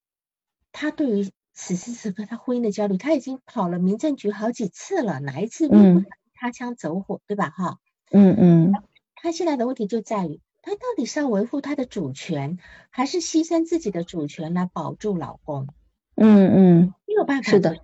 [0.73, 6.03] 他对于此时此刻他婚姻的焦虑，他已经跑了民政局好几次了，哪一次都不
[6.35, 7.51] 擦枪走火，对吧？
[7.51, 7.79] 哈，
[8.11, 8.73] 嗯嗯，
[9.14, 15.68] 他现在的问题就在于，他到底是要维护她的主权，还是牺牲自己的主权来保住老公？
[16.14, 17.77] 嗯嗯，没有办法，是的。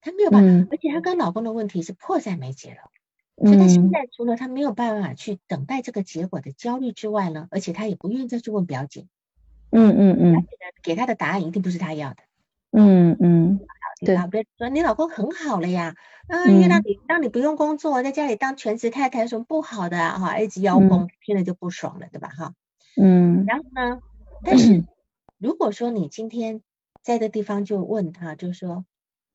[0.00, 2.90] 她没有办法，而且她跟老公的问题是迫在眉睫了，
[3.44, 9.08] 所以她现在除了她没有办法去等待这个结果的焦虑之外呢，而且她也不愿意再去问表姐，
[9.70, 10.46] 嗯嗯嗯，
[10.84, 12.22] 给她的答案一定不是她要的，
[12.70, 13.58] 嗯嗯，
[14.04, 14.16] 对，
[14.58, 15.94] 说你老公很好了呀，
[16.28, 20.18] 啊，因为让你让你不用工作，在家里当全职太太有什么不好的啊？
[20.18, 22.28] 哈，一直邀功，听了就不爽了，对吧？
[22.28, 22.54] 哈，
[23.00, 24.00] 嗯，然后呢，
[24.44, 24.84] 但是
[25.38, 26.62] 如果说你今天
[27.02, 28.84] 在这地方就问他，就说。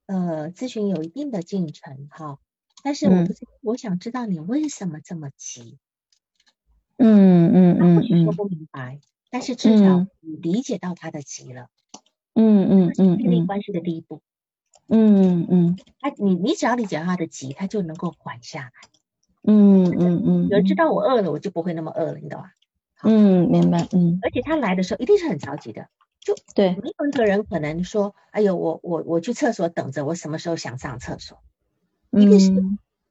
[0.08, 2.38] 呃，咨询有一定的进程哈，
[2.84, 5.78] 但是我不是，我想知道你为什么这么急。
[6.98, 11.70] 嗯嗯嗯，或许说不明白，但是至少你理解到他的急了。
[12.34, 14.22] 嗯嗯嗯，建立关系的第一步。
[14.92, 18.72] 嗯嗯，他你你只要理解他的急，他就能够缓下来。
[19.44, 22.50] 嗯嗯嗯，有人知道我饿了，我就不会那么饿了，你懂吗？
[23.04, 23.88] 嗯，明白。
[23.94, 25.88] 嗯，而且他来的时候一定是很着急的。
[26.20, 31.40] 就对，没有一个人可能说，哎呦，我我我去厕所等着，我什么时候想上厕所？
[32.12, 32.52] 一定是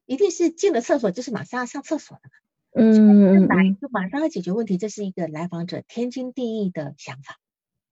[0.05, 2.33] 一定是进了厕所就是马上要上厕所的嘛。
[2.73, 7.39] 嗯来就马上要解决问题，这是一个来访者天经地义的想法。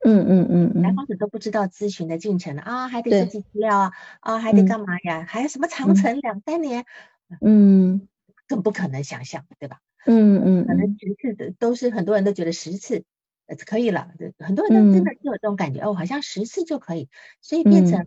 [0.04, 5.24] 嗯嗯嗯来访者都不知道咨询的进程了啊，还得收集资料啊，啊还得干嘛呀？
[5.28, 6.84] 还有什么长城两三年？
[7.40, 8.08] 嗯，
[8.46, 9.80] 更不可能想象，对吧？
[10.06, 13.04] 嗯嗯，可能十次的都是很多人都觉得十次
[13.46, 17.08] 呃可以了，很多人都真的就有这种感觉哦，好像十次就可以，
[17.40, 18.06] 所以变成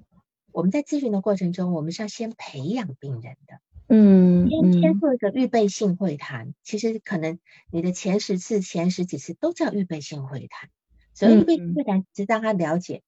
[0.51, 3.59] 我们在咨询的过程中，我们是要先培养病人的。
[3.93, 10.69] 嗯，先先做一个预备性会谈，其实可能你的前十次、前十几次都叫预备性会谈。
[11.13, 13.03] 所以预备性会谈是让他了解，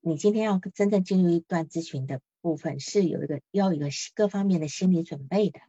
[0.00, 5.60] 你今天要真正进入一段咨询的部分，是有一个要有一个各方面的心理准备的。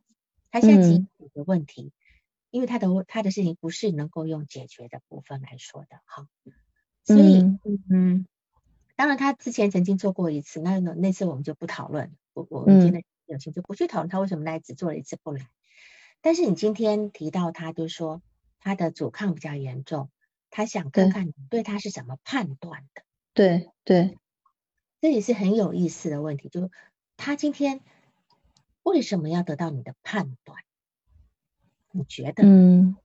[0.52, 1.92] 他现在解决问题，
[2.50, 6.28] 因为他的他的事情不是能够用解决的部分来说的，哈。
[7.04, 7.42] 所以，
[7.90, 8.28] 嗯，
[8.96, 13.04] 当然他之前曾经做过一次，那那次我们就不讨论，我我们今天。
[13.28, 15.48] 有情就不去讨论他为什么来，只做了一次不来。
[16.20, 18.22] 但是你今天提到他，就说
[18.60, 20.10] 他的阻抗比较严重，
[20.52, 23.02] 他想看看你对他是怎么判断的。
[23.34, 24.20] 对对，
[25.02, 26.70] 这也是很有意思的问题，就
[27.18, 27.82] 他今天
[28.84, 30.60] 为什么要得到你的判断？
[31.92, 32.44] 你觉得？
[32.44, 32.96] 嗯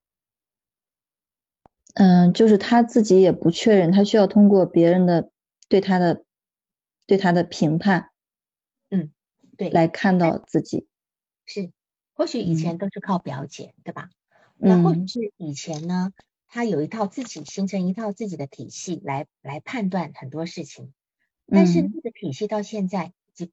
[1.94, 5.30] 嗯，就是他自己也不确认，他需要通过别人的
[5.68, 6.24] 对他的
[7.06, 8.10] 对他的评判。
[8.90, 9.12] 嗯
[9.56, 10.86] 对，来看到自己
[11.46, 11.72] 是，
[12.12, 14.10] 或许以前都是靠表姐，对吧？
[14.58, 16.12] 那或许是以前呢，
[16.48, 20.92] 他有一套自己形成一套自己的体系来来判断很多事情，
[21.46, 23.48] 但是那个体系到现在就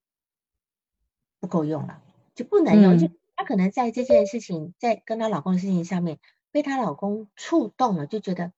[1.40, 2.02] 不够用了，
[2.36, 2.98] 就不能用。
[2.98, 6.20] 就她可能在这件事情，在跟她老公的事情上面
[6.52, 8.54] 被她老公触动了，就觉得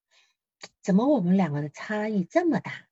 [0.81, 2.87] 怎么我们两个的差异这么大？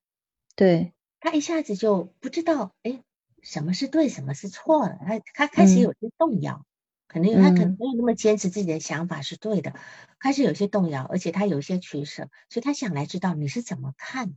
[0.55, 3.03] 对，她一下子就不知道，哎。
[3.45, 4.97] 什么是对，什么是错的？
[5.05, 6.65] 她她开始有些动摇，
[7.13, 9.75] 可能他可能没有那么坚持自己的想法是对的，
[10.19, 14.33] 开始有些动摇，而且他有些取舍，所以他想来知道你是怎么看，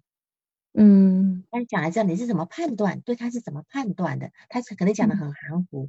[0.74, 5.88] 嗯，他想来知道你是怎么判断，对他是怎么判断的，他是可能讲的很含糊，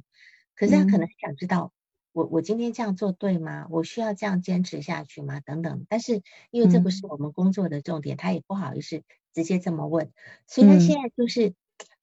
[0.56, 1.72] 可是他可能想知道，
[2.12, 3.66] 我我今天这样做对吗？
[3.70, 5.40] 我需要这样坚持下去吗？
[5.40, 9.02] 等等，但是因为这不是我们工作的重点，他也不好意思
[9.34, 10.10] 直接这么问，
[10.46, 11.54] 所以他现在就是。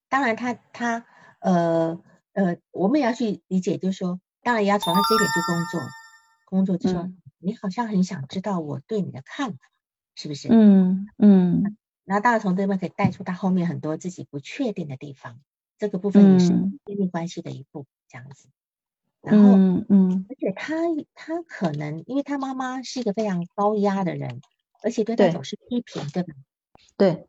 [0.07, 1.05] 当然，他他
[1.39, 1.99] 呃
[2.31, 5.89] 呃，我们也要去理解，就是说，当然也要从他这一点去工作，
[6.45, 9.57] 工作就说，你好像很想知道我对你的看法，
[10.13, 10.49] 是不是？
[10.51, 11.77] 嗯嗯。
[12.03, 15.39] 然后当然从这边可以带出他后面很多自己不确定的地方，
[15.79, 18.47] 这个部分也是亲密关系的一步，这样子。
[19.23, 20.75] 然后嗯嗯，而且他
[21.15, 24.41] 他可能因为他妈妈是一个非常高压的人，
[24.83, 26.35] 而且对他总是批评，对吧？
[26.97, 27.27] 对。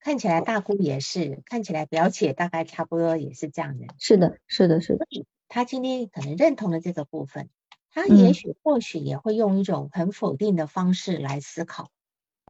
[0.00, 3.86] 看起来大姑也是，看起来表姐大概差不多也是这样的。
[3.98, 5.04] 是的，是的，是的。
[5.48, 7.48] 他今天可能认同了这个部分，
[7.90, 11.90] 他也许或许也会用一种很否定的方式来思考，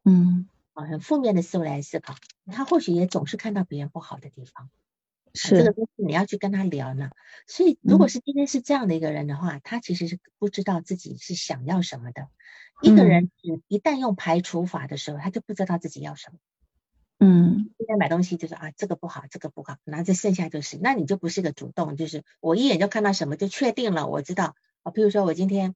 [0.05, 2.15] 嗯，啊，很负面的思维来思考。
[2.47, 4.71] 他或许也总是看到别人不好的地方，
[5.35, 7.11] 是这个东西你要去跟他聊呢。
[7.47, 12.29] 所以如果是今天是这样的一个人的话，他其实是不知道自己是想要什么的。
[12.83, 13.31] 一个人
[13.69, 16.39] 一旦用排除法的时候，他就不知道自己要什么。
[17.19, 24.93] 嗯，今天买东西就是啊，这个不好，这个不好，然后这剩下就是，那你就不是个主动，就是我一眼就看到什么就确定了，我知道啊。
[24.93, 25.75] 譬如说我今天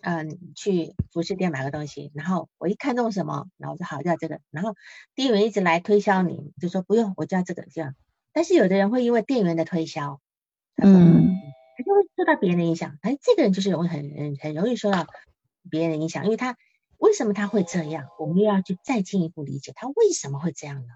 [0.00, 4.74] 嗯去服饰店买个东西，然后我一看中什么，然后我说好要这个，然后
[5.14, 7.94] 店员一直来推销你，就说不用，我就要这个这样。
[8.32, 10.20] 但是有的人会因为店员的推销，
[10.74, 11.36] 嗯，
[11.76, 15.06] 他就会受到别人的影响，哎，这个人就是容易很很很容易受到
[15.70, 16.56] 别人的影响，因为他。
[17.00, 18.08] 为什么他会这样？
[18.18, 20.92] 我们又要去再进一步理解他为什么会这样呢？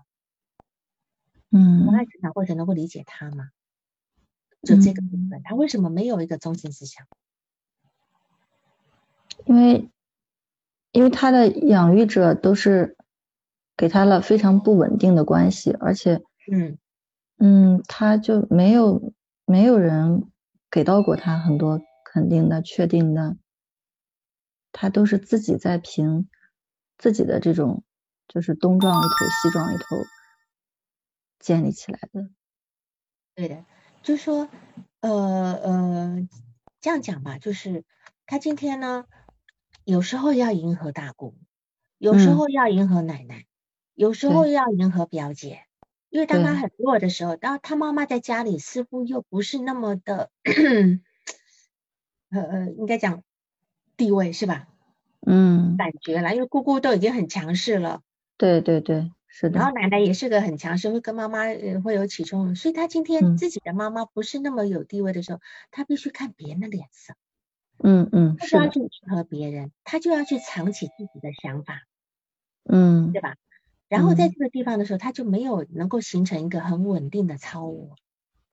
[1.50, 3.48] 嗯，我在成长过程能够理解他吗？
[4.62, 7.06] 就这个部分，他为什么没有一个中心思想？
[9.46, 9.90] 因为，
[10.92, 12.96] 因为他的养育者都是
[13.76, 16.78] 给他了非常不稳定的关系，而且，嗯
[17.38, 19.12] 嗯，他就没有
[19.46, 20.30] 没有人
[20.70, 23.36] 给到过他很多肯定的、确定的。
[24.76, 26.28] 他都是自己在凭
[26.98, 27.84] 自己的这种，
[28.26, 29.08] 就是东撞一头
[29.42, 29.84] 西撞一头
[31.38, 32.28] 建立起来的。
[33.36, 33.64] 对的，
[34.02, 34.48] 就说，
[34.98, 36.28] 呃呃，
[36.80, 37.84] 这样讲吧，就是
[38.26, 39.06] 他今天呢，
[39.84, 41.36] 有时候要迎合大姑，
[41.98, 43.46] 有时候要迎合奶奶，
[43.94, 45.66] 有时候要迎合表姐，
[46.10, 50.32] 因为当他很弱的时候，当他妈妈在家里似乎又不是那么的，
[52.30, 53.22] 呃呃，应该讲。
[53.96, 54.68] 地位是吧？
[55.26, 58.02] 嗯，感觉啦，因为姑姑都已经很强势了。
[58.36, 59.58] 对对对，是的。
[59.58, 61.44] 然后奶奶也是个很强势，会跟妈妈
[61.82, 65.40] 会有起冲突，所以她今天自己的妈妈不是那么有地位的时候，
[65.70, 67.14] 她必须看别人的脸色。
[67.78, 71.82] 嗯嗯，她就要去迎合别人，她就要去藏起自己的想法。
[72.64, 73.36] 嗯，对吧？
[73.88, 77.96] 然后在这个地方的时候，他就没有能够形成一个很稳定的超我。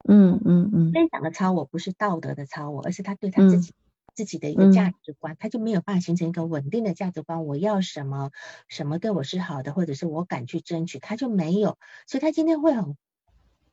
[0.08, 3.74] 嗯嗯嗯，分享的超我不是道德的超我，而是他对他自己
[4.14, 7.46] 自己的一个价值观，他就没有办法形成一个稳定的价值观。
[7.46, 8.32] 我要什么，
[8.68, 11.78] 什么对我是好的，或者是我敢去争取，他就没有。
[12.08, 12.98] 所以他今天会很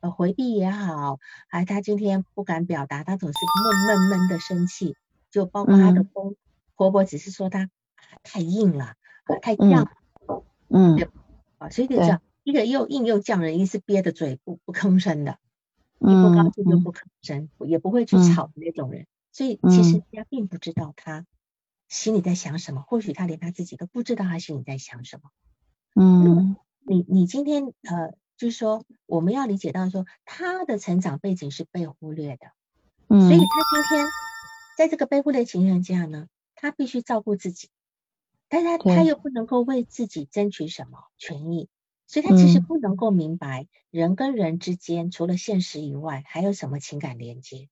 [0.01, 1.19] 呃回避也好，
[1.49, 4.97] 啊，他今天不敢表达，他总是闷闷闷的生气。
[5.31, 6.37] 就包括他的公
[6.75, 7.69] 婆婆，只是说他
[8.23, 8.95] 太硬了，
[9.43, 9.87] 太犟，
[10.69, 11.09] 嗯，对
[11.59, 15.37] 啊，所以就这样，一个又硬又犟人，一是憋着嘴不不吭声的。
[15.99, 19.07] 你不高兴就不吭声，也不会去吵的那种人，
[19.39, 21.25] 所以其实人家并不知道他
[21.89, 25.31] 心里在想什么，或许他连他自己都不知道他心里在想什么。
[25.95, 32.49] 嗯，你你今天呃，就是说我们要理解到说他的成长背景是被忽略的，
[33.07, 34.07] 嗯，所以他今天
[34.77, 36.27] 在这个被忽略情况下呢，
[36.57, 37.69] 他必须照顾自己，
[38.49, 41.69] 但他他又不能够为自己争取什么权益。
[42.09, 47.69] 所以他其实不能够明白人跟人之间除了现实以外还有什么情感连接，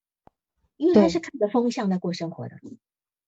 [0.77, 2.57] 因为他是看着风向在过生活的，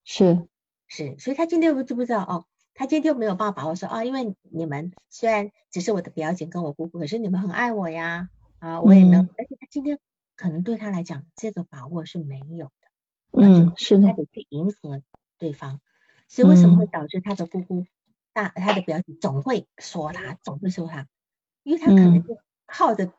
[0.05, 0.47] 是。
[0.91, 9.99] 是，所以他今天不知不知道哦，他今天就没有办法把握说啊，因为你们虽然只是我的表姐跟我姑姑，可是你们很爱我呀，啊，我也能，而且他今天
[10.35, 12.89] 可能对他来讲这个把握是没有的，
[13.33, 15.03] 嗯，是的，他得去迎合
[15.37, 15.79] 对方，
[16.27, 17.85] 所以为什么会导致他的姑姑？
[18.33, 21.07] 大他的表姐总会说他，总会说他，
[21.65, 23.13] 因为他可能就靠着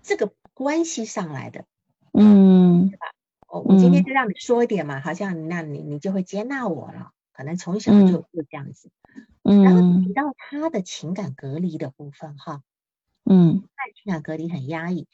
[0.00, 1.66] 这个关系上来的，
[2.12, 3.06] 嗯，对吧？
[3.54, 8.90] 我我今天就让你说一点嘛，好像那你你就会接纳我了，可能从小就就这样子。
[9.44, 12.62] 嗯，然后提到他的情感隔离的部分哈，
[13.22, 15.06] 嗯，他情感隔离很压抑，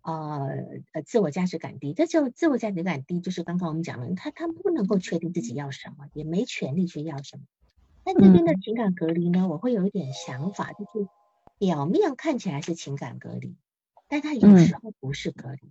[0.00, 0.48] 呃
[0.92, 7.42] 呃，自我价值感低，这就自我价值感低，就是刚刚我们讲的，他他不能够确定自己要什么，也没权利去要什么。
[8.06, 11.06] 那这边的情感隔离呢，我会有一点想法，就是
[11.58, 13.54] 表面看起来是情感隔离，
[14.08, 15.70] 但他有时候不是隔离，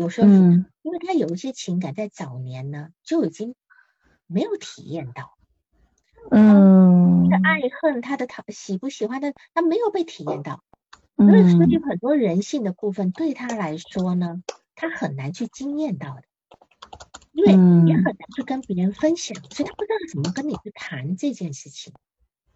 [0.00, 0.34] 有时候是
[0.82, 3.54] 因为他有一些情感在早年呢就已经
[4.26, 5.36] 没有体验到，
[6.30, 10.64] 嗯，他的爱恨，他的讨喜不喜欢的，他没有被体验到，
[11.16, 14.42] 所以所以很多人性的部分对他来说呢，
[14.74, 16.22] 他很难去经验到的。
[17.32, 17.52] 因为
[17.88, 21.92] 也很难去跟别人分享，所以他不知道怎么跟你去谈这件事情。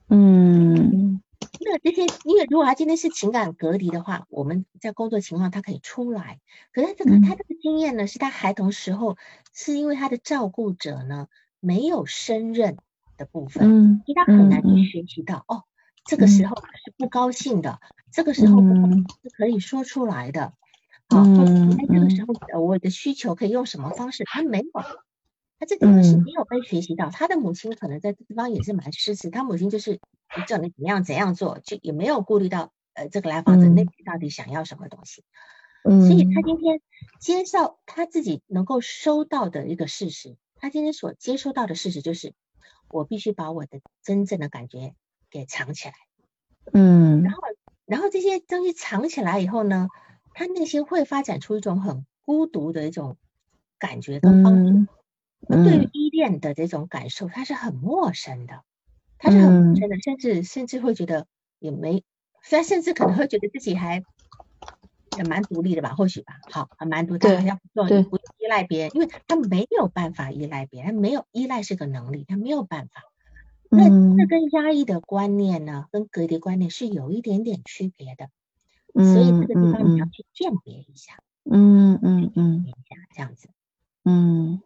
[0.09, 0.54] 嗯，
[1.61, 6.41] 那这些，因为如果他今天是情感隔离的话，我们在工作情况他可以出来。
[6.73, 9.17] 可是这个他这个经验呢，是他孩童时候
[9.53, 11.29] 是因为他的照顾者呢
[11.61, 12.77] 没有胜任
[13.17, 15.65] 的部分，嗯，所以他很难去学习到哦，
[16.05, 17.81] 这个时候是不高兴的，
[18.13, 20.53] 这个时候是可以说出来的。
[21.09, 24.25] 好，在这个时候，我的需求可以用什么方式？
[24.25, 24.67] 他没有，
[25.59, 27.11] 他这个是没有被学习到。
[27.11, 30.01] 他的母亲可能在这地方也是蛮失职，他母亲就是
[30.47, 35.25] 叫你怎么样怎样做，就也没有顾虑到呃这个来访者内心到底想要什么东西。
[35.85, 36.81] 嗯，所以他今天
[37.21, 42.35] 接受他自己能够收到的一个事实，他今天所接收到的事实就是，
[42.91, 44.95] 我必须把我的真正的感觉
[45.31, 45.95] 给藏起来。
[46.73, 47.43] 嗯，然后
[47.87, 49.89] 然后这些东西藏起来以后呢？
[50.37, 53.17] 他内心会发展出一种很孤独的一种
[53.79, 54.89] 感觉跟方式，
[55.45, 58.63] 对于依恋的这种感受，他是很陌生的，
[59.19, 61.27] 他是很陌生的，甚至甚至会觉得
[61.59, 62.03] 也没，
[62.43, 64.03] 虽然甚至可能会觉得自己还
[65.17, 73.03] 也蛮独立的吧，或许吧，好，还蛮独立，好像不不依赖别人，因为他没有办法依赖别人，没有依赖是个能力，他没有办法。
[73.71, 78.29] 那这跟压抑的观念呢，跟隔离观念是有一点点区别的。
[78.97, 81.19] 所以这个地方你要去鉴别一下，
[81.51, 82.65] 嗯嗯嗯，
[83.13, 83.49] 这样子，
[84.05, 84.63] 嗯，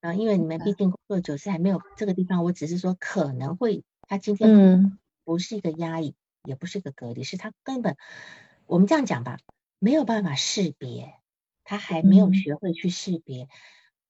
[0.00, 4.92] 啊，因为你们毕竟工作久，是还没有这个地方，我只是说可能会，他今天
[5.24, 7.96] 不是一个压抑，也不是一个隔离，是他根本，
[8.66, 9.38] 我们这样讲吧，
[9.78, 11.14] 没有办法识别，
[11.64, 13.48] 他还没有学会去识别，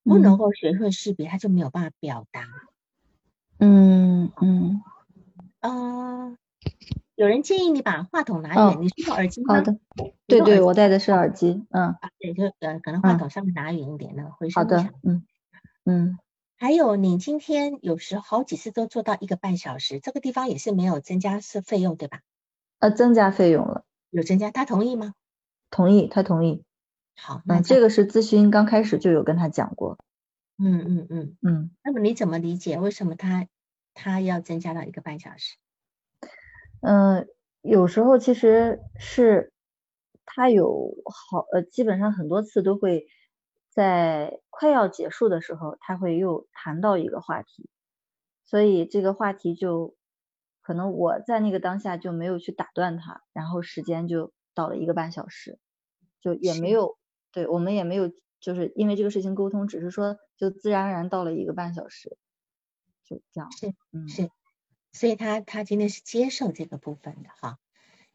[0.02, 2.42] 不能够学会识别，他就没有办法表达，
[3.58, 4.82] 嗯嗯，
[5.60, 6.36] 啊。
[7.14, 9.54] 有人建议你把话筒拿远，你是用耳机吗？
[9.54, 9.78] 好的，
[10.26, 15.24] 对对，我戴的是耳机，嗯，对，就呃，可能话筒上面拿远一点呢，回声一嗯
[15.86, 16.18] 嗯。
[16.58, 22.20] 还有，你今天有时好几次都做到一个半小时，这个地方也是没有增加是费用对吧？
[22.78, 25.14] 呃，增加费用了，有增加，他同意吗？
[25.70, 26.64] 同意，他同意。
[27.16, 29.98] 好，那这个是咨询刚开始就有跟他讲过。
[30.58, 31.70] 嗯嗯嗯嗯。
[31.84, 33.46] 那么你怎么理解为什么他
[33.94, 35.56] 他要增加到一个半小时？
[36.80, 37.26] 嗯，
[37.62, 39.52] 有时候其实是
[40.24, 43.06] 他有好呃，基本上很多次都会
[43.76, 47.68] 在快要结束的时候，他会又谈到一个话题，
[48.46, 49.94] 所以这个话题就
[50.62, 55.58] 可能我在那个当下就没有去打断他，然后时间就到了一个半小时，
[56.22, 56.96] 就也没有
[57.32, 58.10] 对我们也没有
[58.40, 62.16] 就是因为这个事情沟通，只是说就自然而然到了一个半小时，
[63.04, 64.30] 就这样是嗯是。
[64.92, 67.58] 所以他他今天是接受这个部分的哈，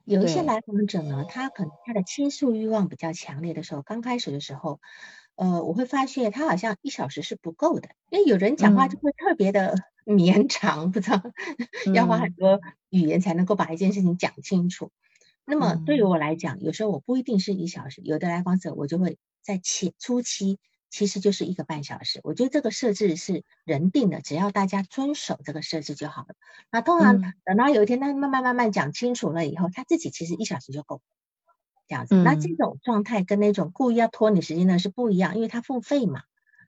[0.04, 4.80] 有一些来访者呢，他可能他的倾诉欲望比较强烈的时候，刚开始的时候，
[5.42, 9.74] 呃，我会发现他好像一小时是不够的，因为有人讲话就会特别的
[10.06, 11.20] 绵长，不知道
[11.96, 14.92] 要花很多语言才能够把一件事情讲清楚。
[15.44, 20.60] 那么对于我来讲，有时候我不一定是一小时，有的来访者我就会在前初期。
[20.92, 26.36] 其实就是一个半小时，我觉得这个设置是人定的，只要大家遵守这个设置就好了。
[26.70, 31.02] 那通常等到有一天他慢慢慢慢讲清楚了以后，他自己其实一小时就够，
[31.92, 32.16] 这样子。
[32.24, 36.22] 那这种状态跟那种故意要拖你时间呢是不一样，因为他付费嘛。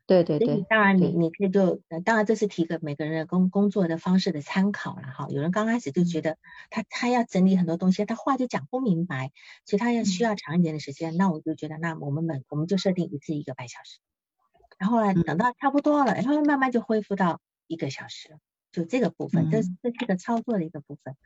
[0.06, 0.66] 对对对。
[0.68, 5.28] 当然你你可以就，当然这是提个每个人的工工作的方式的参考了哈。
[5.30, 6.36] 有人刚开始就觉得
[6.70, 9.32] 他他要整理很多东西，他话就讲不明白，
[9.64, 11.16] 所以他要需要长一点的时间。
[11.16, 14.00] 那我就觉得，那我们每我们就设定一次一个半小时。
[14.78, 18.36] 然后呢等到差不多了，然后慢慢就恢复到一个小时，
[18.74, 21.18] 就这个部分，这这是个操作的一个部分，嗯，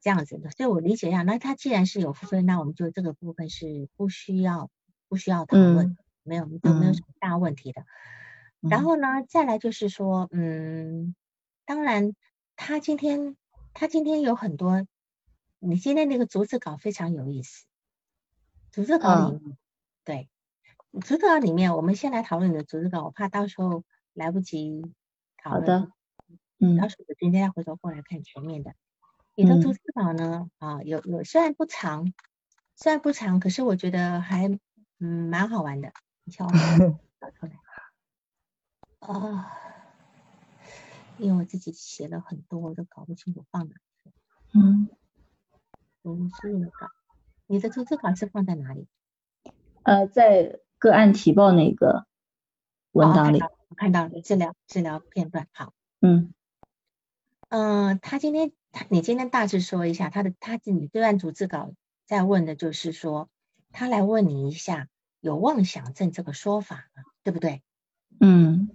[0.00, 0.50] 这样子的。
[0.50, 4.70] 所以我理解一下，那他既然是有付费，那我们就这个部分是不需要
[5.08, 7.84] 不需要讨论，没有都没有什么大问题的。
[8.60, 11.14] 然后呢，再来就是说，嗯，
[11.64, 12.14] 当然
[12.56, 13.36] 他今天
[13.74, 14.86] 他今天有很多，
[15.58, 17.66] 你今天那个逐字稿非常有意思，
[18.70, 19.56] 逐字稿里面，
[20.04, 20.28] 对。
[20.92, 24.82] 逐字稿里面，我们先来讨论你的逐字稿，我怕到时候来不及
[25.36, 25.60] 讨论。
[25.60, 25.92] 好的，
[26.58, 28.72] 嗯，到时候我今天要回头过来看前面的。
[29.36, 30.50] 你的逐字稿呢？
[30.58, 32.12] 啊，有有，虽然不长，
[32.74, 34.48] 虽然不长，可是我觉得还
[34.98, 35.92] 嗯蛮好玩的。
[36.24, 36.46] 你瞧，
[37.20, 37.52] 找出来。
[38.98, 39.52] 啊，
[41.18, 44.10] 因为我自己写了很多，我都搞不清楚放哪去。
[44.54, 44.88] 嗯，
[46.02, 46.88] 逐字稿，
[47.46, 48.88] 你的逐字稿是放在哪里？
[49.84, 50.58] 呃，在。
[50.78, 52.06] 个案提报那个
[52.92, 55.48] 文档里，我看到了治疗治疗片段。
[55.52, 55.72] 好，
[56.02, 56.34] 嗯
[57.48, 61.72] 嗯，他今天他你今天大致说一下他的他你这段逐字稿
[62.06, 63.28] 在问的就是说，
[63.72, 64.88] 他来问你一下
[65.20, 66.84] 有妄想症这个说法
[67.22, 67.62] 对不对？
[68.20, 68.70] 嗯，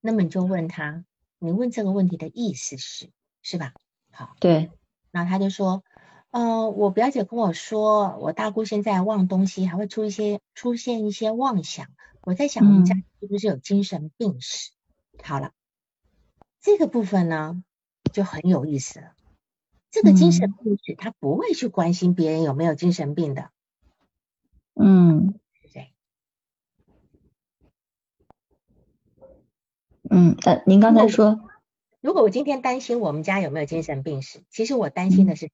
[0.00, 1.04] 那么你就问他，
[1.38, 3.10] 你问这个问题的意思是
[3.42, 3.72] 是吧？
[4.12, 4.70] 好，对，
[5.10, 5.82] 然后他就说。
[6.30, 11.86] 嗯，我表姐跟我说，我大姑现在忘东西，还会出一些出现一些妄想。
[12.20, 14.72] 我在想，我们家是不是有精神病史？
[15.22, 15.52] 好了，
[16.60, 17.64] 这个部分呢
[18.12, 19.12] 就很有意思了。
[19.90, 23.50] 这个精神病史，他不会去关心别人有没有精神病的。
[24.74, 25.38] 嗯，
[25.72, 25.92] 对。
[30.10, 31.40] 嗯，呃，您刚才说，
[32.00, 35.50] 如果我今天担心我们家有没有精神病史，其实我担心的是。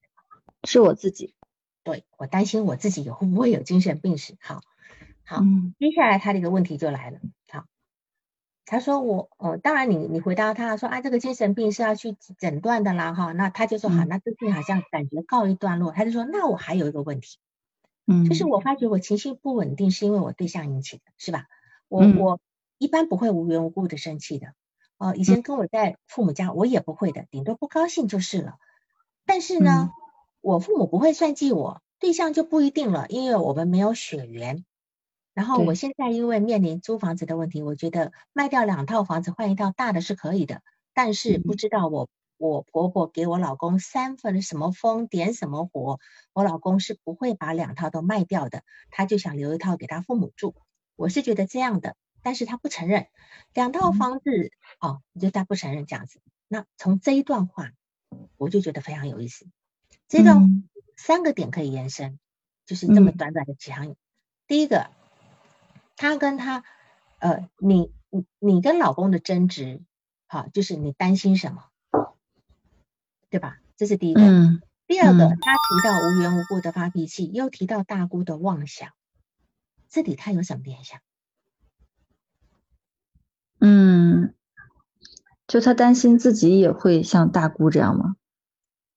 [0.66, 1.34] 是我自己，
[1.82, 4.34] 对我担心我自己有会不会有精神病史？
[4.40, 4.62] 好，
[5.22, 5.42] 好，
[5.78, 7.18] 接下来他的一个问题就来了。
[7.50, 7.66] 好，
[8.66, 15.92] 他说我，呃，当然你你回答他说啊，这个精神病是要去诊断的啦，哈，那他就说好，那最近好像感觉告一段落。
[15.92, 17.38] 他就说，那我还有一个问题，
[18.06, 21.46] 嗯，就是我发觉我情绪不稳定是因为我对象引起的，是吧？
[21.88, 22.40] 我我
[22.78, 24.54] 一般不会无缘无故的生气的，
[24.98, 28.54] 哦，以前跟我在父母家我也不会的，顶多不高兴就是了。
[29.26, 29.90] 但是呢。
[30.46, 34.66] 我父母不会算计我，对象就不一定了，因为我们没有血缘。
[35.34, 40.62] 然后我现在因为面临租房子的问题，我觉得卖掉两套房子换一套大的是可以的。
[40.94, 45.98] 但是不知道我我婆婆给我老公三分什么风点什么火，
[46.32, 50.54] 我老公是不会把两套都卖掉的，他就想留一套给他父母住。
[50.94, 53.08] 我是觉得这样的，但是他不承认
[53.52, 56.20] 两套房子哦，就他不承认这样子。
[56.46, 57.72] 那从这一段话，
[58.36, 59.46] 我就觉得非常有意思。
[60.06, 62.20] 这段三个点可以延伸，
[62.66, 63.96] 就是这么短短的几行。
[64.46, 64.90] 第一个，
[65.96, 66.64] 他跟她，
[67.18, 69.82] 呃，你你你跟老公的争执，
[70.26, 71.64] 好，就是你担心什么，
[73.30, 73.58] 对吧？
[73.76, 74.20] 这是第一个。
[74.86, 78.90] 第二个，他提到无缘无故的发脾气，又提到大姑的妄想，
[79.88, 81.00] 这里他有什么联想？
[83.60, 84.34] 嗯，
[85.46, 88.16] 就他担心自己也会像大姑这样吗？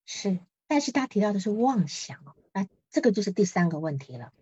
[0.04, 0.40] 是。
[0.66, 2.18] 但是他提到的是妄想，
[2.52, 4.34] 那这个就是第三个问题了。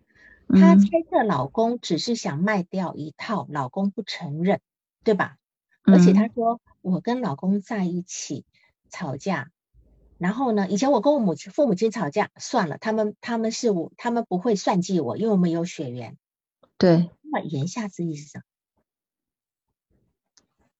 [0.47, 4.61] 他猜测老公只是想卖掉一套，老公不承认，
[5.03, 5.37] 对吧？
[5.83, 8.45] 而且她说我跟老公在一起
[8.89, 9.51] 吵架，
[10.17, 16.17] 然后呢，以前我跟我母亲、父母亲吵架，算了，他们他们是我，他们不会算计我，因为我们有血缘。
[16.77, 17.09] 对。
[17.21, 18.43] 那么言下之意是什么？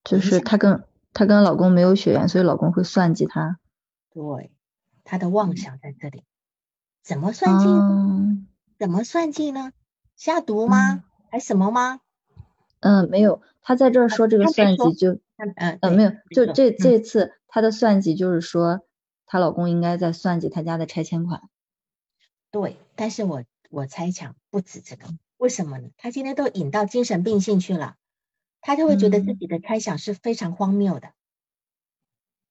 [0.04, 3.58] 就是她跟她跟老公没有血缘，所以老公会算计她。
[4.10, 4.50] 对，
[5.04, 6.24] 她的妄想在这里。
[7.02, 7.66] 怎么算计？
[8.78, 9.72] 怎么算计呢？
[10.14, 11.02] 下毒吗？
[11.30, 12.00] 还什么吗？
[12.80, 13.42] 嗯，没有。
[13.60, 16.12] 他在这儿说这个算计就，嗯嗯，没有。
[16.32, 18.82] 就这这次他的算计就是说，
[19.26, 21.42] 她老公应该在算计他家的拆迁款。
[22.52, 25.06] 对，但是我我猜想不止这个，
[25.36, 25.88] 为什么呢？
[25.96, 27.96] 他今天都引到精神病性去了，
[28.60, 31.10] 他就会觉得自己的猜想是非常荒谬的。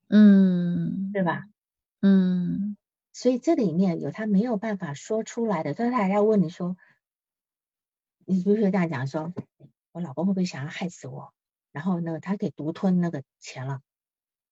[0.09, 1.43] 嗯，对吧？
[2.01, 2.76] 嗯，
[3.17, 6.77] 所以这里面有他没有办法说出来的，所以他还要问你说，
[8.25, 9.33] 你不是这样讲说？
[9.91, 11.33] 我老公会不会想要害死我？
[11.71, 13.81] 然后呢，他给独吞那个钱了。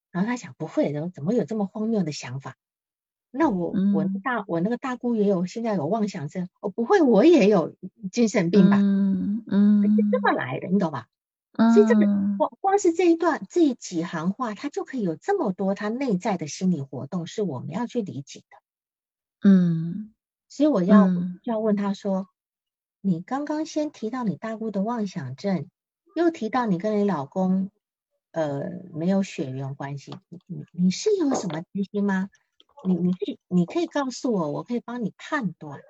[0.10, 2.56] 然后他想，不会的，怎么有这么荒谬的想法？
[3.30, 7.76] 那我我大我那个大姑也有现在有妄想症，我不会，我也有
[8.12, 8.78] 精神病吧？
[8.82, 11.08] 嗯嗯，是这么来的，你懂吧？
[11.74, 12.06] 所以这个
[12.38, 19.50] 光光是这一段这几行话，他就可以有这么多他内在的心理活动，是我们要去理解的。
[19.50, 20.14] 嗯，
[20.48, 21.08] 所以我要
[21.44, 22.28] 就要问他说。
[23.08, 25.70] 你刚刚先提到你大姑的妄想症，
[26.16, 27.70] 又提到你跟你老公，
[28.32, 28.64] 呃，
[28.96, 32.32] 没有血缘关系，你你你是有什么担心吗？
[32.84, 35.82] 你你可以你可以告诉我，我可以帮你判断，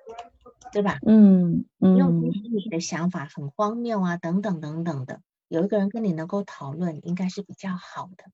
[0.72, 0.98] 对吧？
[1.06, 1.96] 嗯嗯。
[1.96, 8.24] 用你的想法很荒谬啊，等等等等的，有一个人跟你能够讨论，应该是比较好的。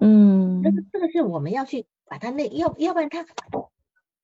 [0.00, 0.62] 嗯。
[0.62, 3.24] 这个这个是我们要去把他那要要不然他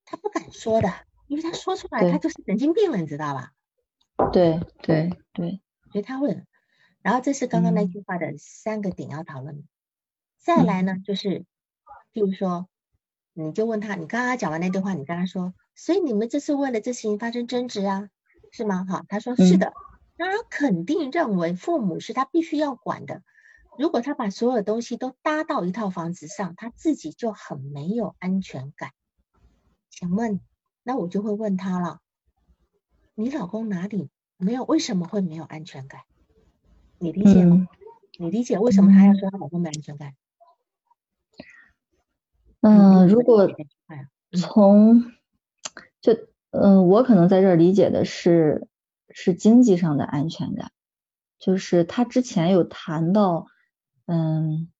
[0.04, 0.88] 他不敢说的，
[1.26, 3.52] 因为他说出来他就是神经病了，你知道吧？
[4.32, 5.62] 对对对，
[5.92, 6.44] 所以他会，
[7.02, 9.64] 然后这是刚刚那句话的三个点要讨论。
[10.38, 11.44] 再来呢，就是
[12.12, 12.68] 譬如说，
[13.32, 18.08] 你就问他，你刚刚讲完那句话，你跟他说，所以你们这次为了这事情发生争执啊，
[18.50, 18.84] 是吗？
[18.84, 19.72] 哈，他说是的，
[20.20, 23.22] 那他肯定认为父母是他必须要管的。
[23.78, 28.90] 如果他把所有东西都搭到一套房子上，他自己就很没有安全感。
[29.88, 30.42] 请问，
[30.82, 32.00] 那我就会问他了。
[33.14, 34.62] 你老公哪里没有？
[34.64, 36.02] 为什么会没有安全感？
[36.98, 37.66] 你理解吗？
[38.18, 40.12] 你理解为什么他要说他老公没安全感？
[42.60, 43.48] 嗯，如果
[44.38, 45.02] 从
[46.02, 46.12] 就
[46.50, 48.68] 嗯，我可能在这儿理解的是
[49.10, 50.72] 是经济上的安全感，
[51.38, 53.46] 就是她之前有谈到，
[54.06, 54.70] 嗯，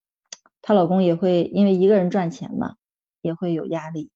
[0.62, 2.76] 她老公也会因为一个人赚钱嘛，
[3.20, 4.11] 也会有压力，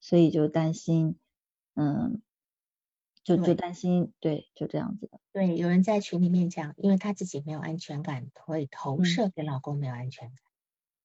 [0.00, 1.18] 所以就担心，
[1.74, 2.22] 嗯。
[3.24, 5.20] 就就担心，对，就这样子的。
[5.32, 10.38] 对，有人在群里面讲，因为她自己没有安全感，会投射给老公没有安全感。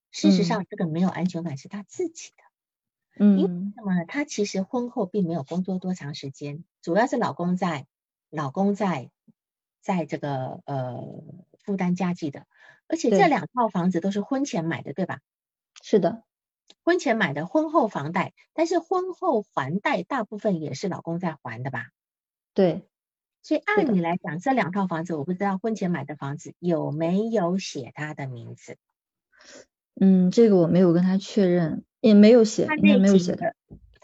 [0.09, 3.23] 事实上，这个没有安全感是她自己的。
[3.23, 3.37] 嗯。
[3.37, 4.05] 因为什么呢？
[4.07, 7.85] 她其实婚后并没有工作多长时间，主要是老公在，
[8.37, 9.09] 老公在，
[9.81, 11.03] 在这个呃
[11.59, 12.45] 负担家计的。
[12.87, 15.19] 而且这两套房子都是婚前买的，对吧？
[15.81, 16.23] 是的。
[16.83, 21.87] 婚前买的，婚后房贷，但是婚后还贷大部分也是老公在还的吧？
[22.53, 22.87] 对，
[23.41, 28.77] 所以按理来讲，这两套房子我不知道婚前买的房子有没有写他的名字。
[29.99, 33.55] 嗯，这个我没有跟他确认，也没有写，应该没有写的。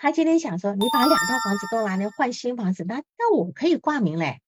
[0.03, 4.41] 他今天想说，你把两套房子都拿来换新房子，那那我可以挂名嘞。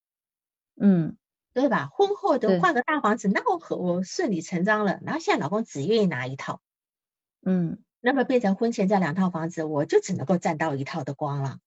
[0.76, 1.16] 嗯，
[1.54, 1.88] 对吧？
[1.94, 5.00] 婚后都换个大房子，那我和我顺理成章了。
[5.02, 6.60] 然后现在老公只愿意拿一套，
[7.42, 11.60] 嗯，那么变成婚前这两套房子，我就只能够占到一套的光了。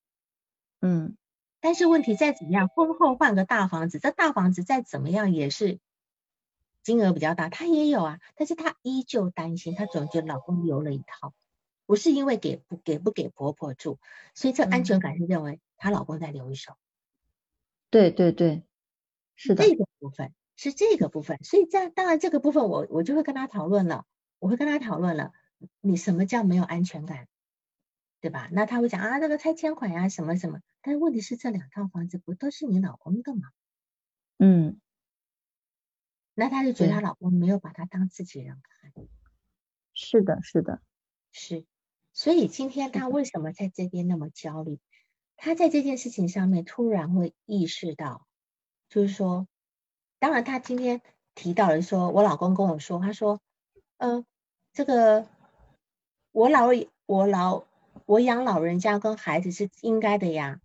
[0.83, 1.17] 嗯。
[1.61, 5.79] 但是问题再怎么样，婚后换个大房子，这大房子再怎么样也是
[6.83, 11.33] 金额比较大，她也有啊，但是她依旧担心，她总觉得老公留了一套，
[11.89, 13.99] 不是因为给不给不给婆婆住，
[14.35, 16.75] 所以这安全感是认为她老公在留一手。
[17.89, 18.63] 对对对，
[19.37, 24.05] 是的，这个部分是这个部分，所以在当然这个部分我我就会跟他讨论了，
[24.39, 25.33] 我会跟他讨论了，
[25.81, 27.27] 你什么叫没有安全感？
[28.21, 28.51] 对吧？
[28.53, 30.61] 那他会讲啊，那个拆迁款呀，什么什么。
[30.83, 33.49] 但是问题是，这两套房子不都是你老公的吗？
[34.37, 34.79] 嗯。
[36.35, 38.93] 那他就觉得他老公没有把他当自己人看。
[39.95, 40.83] 是的，是的，
[41.33, 41.65] 是。
[42.19, 44.81] 所以今天他为什么在这边那么焦虑？
[45.37, 48.27] 他在这件事情上面突然会意识到，
[48.89, 49.47] 就是说，
[50.19, 51.01] 当然他今天
[51.37, 53.39] 提到了，说我老公跟我说，他说，
[53.99, 54.25] 嗯，
[54.73, 55.29] 这个
[56.33, 56.71] 我老
[57.07, 57.65] 我老。
[58.07, 60.61] 我养老人家跟孩子是应该的呀，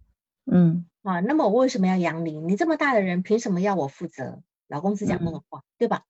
[0.49, 2.39] 嗯，啊，那么我为什么要养你？
[2.39, 4.41] 你这么大的人，凭什么要我负责？
[4.67, 6.05] 老公是讲那个话，对吧？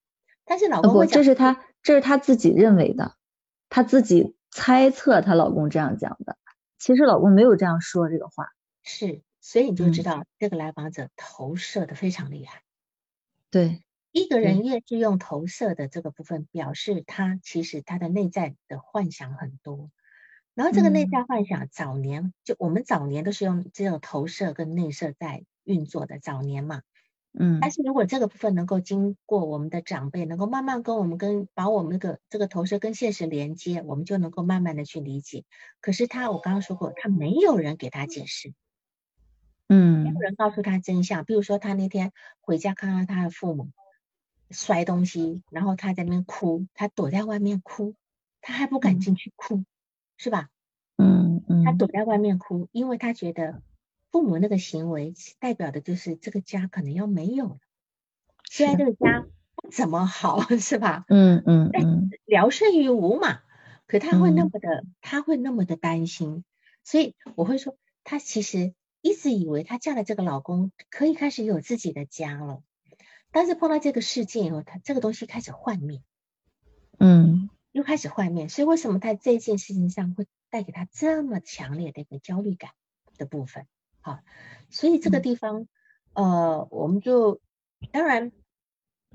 [0.46, 3.16] 但是老公会讲，这是他，这是他自己认为的，
[3.70, 6.38] 他自己猜测她老公这样讲的，
[6.78, 8.48] 其实老公没有这样说这个话。
[8.84, 12.62] 是，所以你就知道这个来访者投射的非常厉害。
[13.50, 19.90] 对，一个人越是用投射的这个部分，表示他其实他的内在的幻想很多。
[20.54, 26.84] 然后这个内在幻想，早年就我们早年都是用这种投射跟内射在运作的，早年嘛。
[27.36, 35.44] 嗯，但是如果这个部分能够经过我们的长辈，能够慢慢跟我们跟把我们那个这个投射跟现实连接，我们就能够慢慢的去理解。
[35.82, 38.54] 可是他，我刚刚说过，他没有人给他解释，
[39.68, 41.26] 嗯，没有人告诉他真相。
[41.26, 43.70] 比如说他那天回家看到他的父母
[44.52, 47.96] 摔东西，然后他在那边哭，他躲在外面哭，
[48.42, 49.64] 他还不敢进去哭，
[50.18, 50.50] 是吧？
[50.98, 53.64] 嗯嗯，他躲在外面哭，因为他觉得。
[54.14, 57.58] 父母那个行为代表的就是这个家可能要没有了，
[58.48, 61.04] 虽然这个家不怎么好， 是吧？
[61.08, 63.42] 嗯嗯嗯，聊胜于无嘛。
[63.88, 66.44] 可他会那么的，他会那么的担心，
[66.84, 72.62] 所以我会说，他其实一直以为他嫁了这个老公可以开始有自己的家了，
[73.32, 76.04] 但是碰到这个事件以后，他这个东西开始幻灭，
[77.00, 78.48] 嗯，又开始幻灭。
[78.48, 82.70] 所以为什么在这件事情上会带给他这么强烈的一个焦虑感
[83.18, 83.66] 的部分？
[84.04, 84.20] 好，
[84.70, 85.66] 所以这个地方，
[86.12, 87.40] 呃，我们就
[87.94, 88.34] 当然，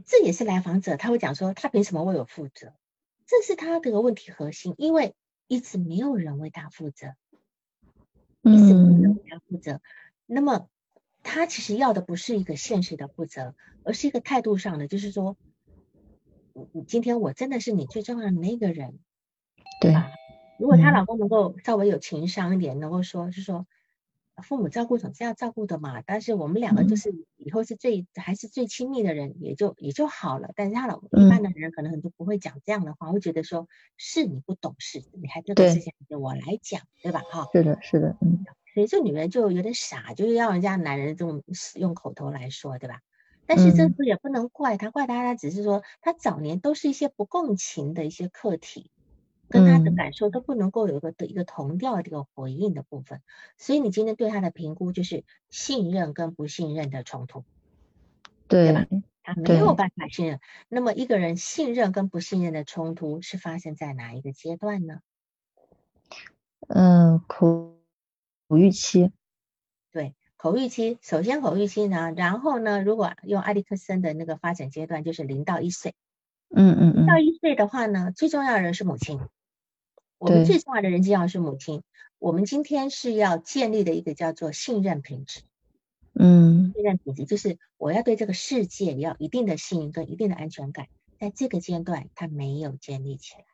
[0.07, 2.72] 这也是来访者他会讲说，他凭什么为我负责？
[3.26, 5.14] 这是他这个问题核心，因为
[5.47, 7.09] 一直没有人为他负责，
[8.41, 9.82] 一直没有人为他负责。
[10.24, 10.70] 那么
[11.22, 15.36] 他其实要的不是一个现实的负责，而是一个态度上的，就是说，
[16.72, 18.99] 你今天我真的是你最重要的那个人，
[19.82, 20.11] 对吧？
[20.59, 23.66] 如果她老公能够稍微有情商一点，能够说，是说。
[24.43, 30.51] 父母照顾总是要照顾的嘛，但是我们两个就是以后是最还是最亲密的人，也就也就好了。
[30.55, 37.22] 但是他老一般的人可能很多不会讲这样的话，会觉得说是你不懂事，你还这个事情由我来讲，对吧？
[37.30, 38.45] 哈，是的，是的，嗯。
[38.74, 41.43] 所以这女人就有点傻，就是要人家男人这种
[41.74, 43.01] 用口头来说，对吧？
[43.45, 48.91] 但是这也不能怪他，怪他他只是说他早年都是一些不共情的一些课题。
[49.49, 53.22] 跟他的感受都不能够有一个的一个同调的一个回应的部分，
[53.57, 57.44] 所以你今天对他的评估就是信任跟不信任的冲突，
[58.46, 58.86] 对吧？
[59.22, 60.40] 他没有办法信任。
[60.68, 65.01] 那么一个人信任跟不信任的冲突是发生在哪一个阶段呢？
[66.68, 67.76] 嗯，口
[68.49, 69.12] 口欲期。
[69.92, 70.99] 对，口欲期。
[71.03, 75.94] 首先口欲期呢，然后呢，如果用埃里克森的那个发展阶段，就是零到一岁。
[76.51, 77.07] 嗯嗯嗯。
[77.07, 79.20] 到一岁的话呢，最重要的人是母亲。
[80.18, 81.82] 我们最重要的人际要是母亲，
[82.18, 85.42] 我们今天是要建立的一个叫做信任品质。
[86.12, 90.88] 嗯，信任品质就是我要对这个世界要一定的信任跟一定的安全感，
[91.20, 93.44] 在这个阶段他没有建立起来，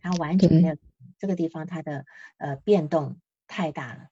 [0.00, 0.76] 他完全没有
[1.18, 2.04] 这个地方他的
[2.38, 3.16] 呃变动
[3.48, 4.08] 太大了，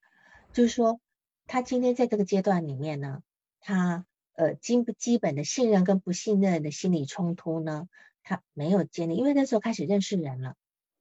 [0.53, 0.99] 就是说
[1.47, 3.23] 他今天在这个阶段里面呢，
[3.61, 7.89] 他呃基基本的信任跟不信任的心理冲突呢，
[8.25, 10.57] 他没有建立，因为那时候开始认识人了。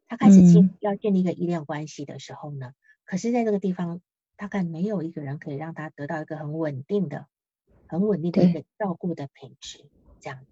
[0.07, 2.73] 他开始建要建立一个依恋关系的时候呢，
[3.05, 4.01] 可是在这个地方
[4.35, 7.27] 大概没有一个人可以让他得到一个很稳定的、
[7.87, 9.85] 很稳定的一个照顾的品质，
[10.19, 10.47] 这样子，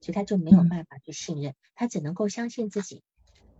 [0.00, 3.02] 所以他就没有办法去信任，他只能够相信自己。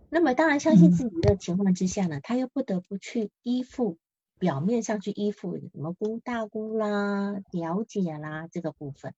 [0.09, 3.97] 那么当然相信自己的情况之下呢，他又不得不去依附，
[4.39, 9.13] 表面上去依附什么姑大姑啦、表姐啦这个部分，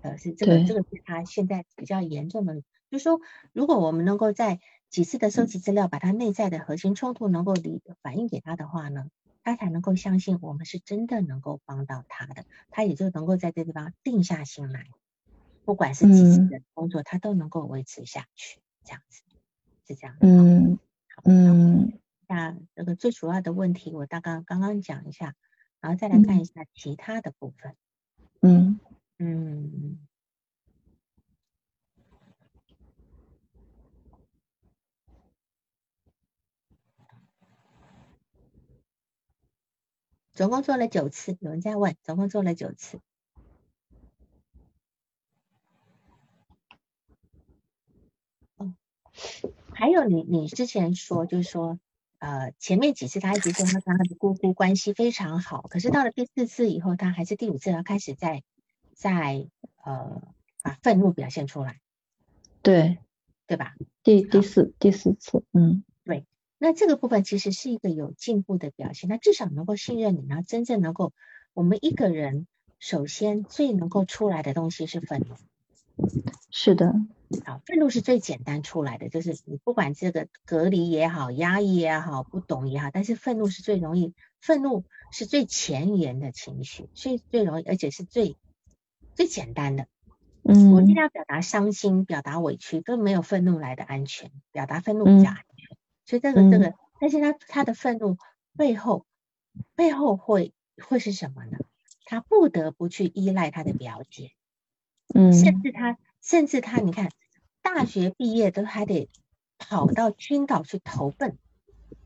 [0.00, 2.62] 呃，是这个这个是他现在比较严重的。
[2.90, 3.20] 就是说，
[3.52, 4.60] 如果我们能够在
[4.92, 9.08] 几次的收集资料，把他内在的核心冲突能够理反映给他的话呢，
[9.42, 14.84] 他才能够相信我们是真的能够帮到他的，他也就能够在这地方定下心来，
[15.64, 19.22] 不管是几次的工作，他都能够维持下去，这样子
[19.88, 20.14] 是这样。
[20.20, 20.78] 嗯
[21.24, 25.34] 嗯，那这个最主要的问题，我大概刚刚讲一下，
[25.80, 27.74] 然后再来看一下其他的部分。
[28.42, 28.78] 嗯
[29.18, 29.98] 嗯。
[40.32, 43.00] 总共做了九次，有人在问，总共做了九次。
[48.56, 48.74] 哦，
[49.74, 51.78] 还有你，你之前说就是说，
[52.18, 58.42] 呃，前面几次他一直说他跟他的姑姑关系非常好，可是到了第四次以后，他还是第五次，他开始在
[58.94, 59.48] 在
[59.84, 60.22] 呃
[60.62, 61.78] 把愤怒表现出来。
[62.62, 62.98] 对，
[63.46, 63.74] 对吧？
[64.02, 65.84] 第第四第四次，嗯。
[66.62, 71.12] 那这个部分其实是一个有进步的表现，那至少能够信任你，然后真正能够，
[71.54, 72.46] 我们一个人
[72.78, 75.34] 首先最能够出来的东西是愤怒，
[76.52, 76.94] 是的，
[77.44, 88.36] 好，愤怒是最简单出来的，就是你不管这个隔离也好，压抑也好，不懂也好，但是愤怒是最容易，愤怒是最前沿的情绪，所以最容易，而且是最
[89.16, 89.88] 最简单的。
[90.44, 95.71] 嗯，我尽量表达伤心，表达委屈，都没有愤怒来的安全，表达愤怒比较安全。
[96.04, 98.16] 所以这个这个，但是他他的愤怒
[98.56, 99.06] 背后
[99.74, 101.58] 背后会会是什么呢？
[102.04, 104.32] 他不得不去依赖他的表姐，
[105.14, 107.10] 嗯，甚至他甚至他，你看
[107.62, 109.08] 大学毕业都还得
[109.56, 111.38] 跑到青岛去投奔，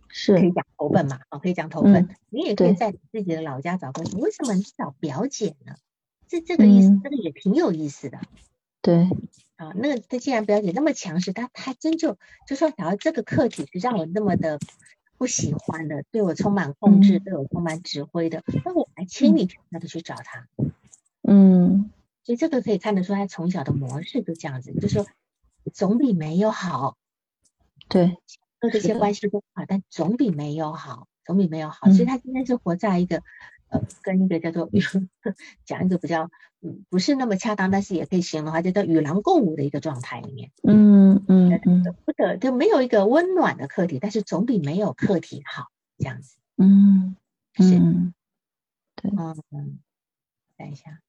[0.08, 1.20] 是可以讲投奔嘛？
[1.30, 2.08] 哦，可以讲投奔。
[2.28, 5.74] 你也可以在自己的老家找工作，为什么你找表姐呢？
[6.28, 8.20] 这这个意思，这个也挺有意思的。
[8.86, 9.02] 对，
[9.56, 12.16] 啊，那个他既然表姐那么强势，他他真就
[12.46, 14.60] 就说，然后这个课题是让我那么的
[15.18, 20.46] 不喜欢的，对我充满控制，对我充满指挥的，那我还千里迢迢的去找他。
[21.22, 21.90] 嗯，
[22.22, 25.04] 所以这个可以看得出他从小的模式就这样子，就说
[25.74, 26.96] 总比没有好。
[27.88, 28.18] 对，
[28.60, 31.90] 做这些关系都好，但总比没有好，总比没有好。
[31.90, 33.24] 所以他今天是活在一个。
[33.68, 34.70] 呃，跟一个叫做
[35.64, 40.52] 讲一个比较嗯不是那么恰当，但是也可以形容的话，叫做与狼共舞的一个状态里面。
[40.62, 45.66] 嗯嗯嗯，不得就没有一个温暖的客体，但是总比没有客体好，
[45.98, 46.36] 这样子。
[46.56, 47.16] 嗯，
[47.54, 47.78] 是，
[48.96, 49.10] 对，
[49.50, 49.78] 嗯，
[50.56, 51.00] 等一下。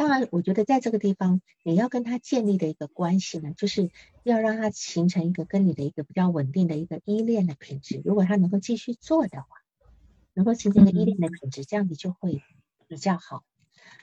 [0.00, 3.90] 当然，我觉得在这个地方，你要跟他建立的一个关系呢，就是
[4.22, 8.00] 要让他形成一个跟你的一个比较稳定的一个依恋的品质。
[8.02, 9.48] 如果他能够继续做的话，
[10.32, 12.42] 能够形成一个依恋的品质，这样子就会
[12.88, 13.44] 比较好。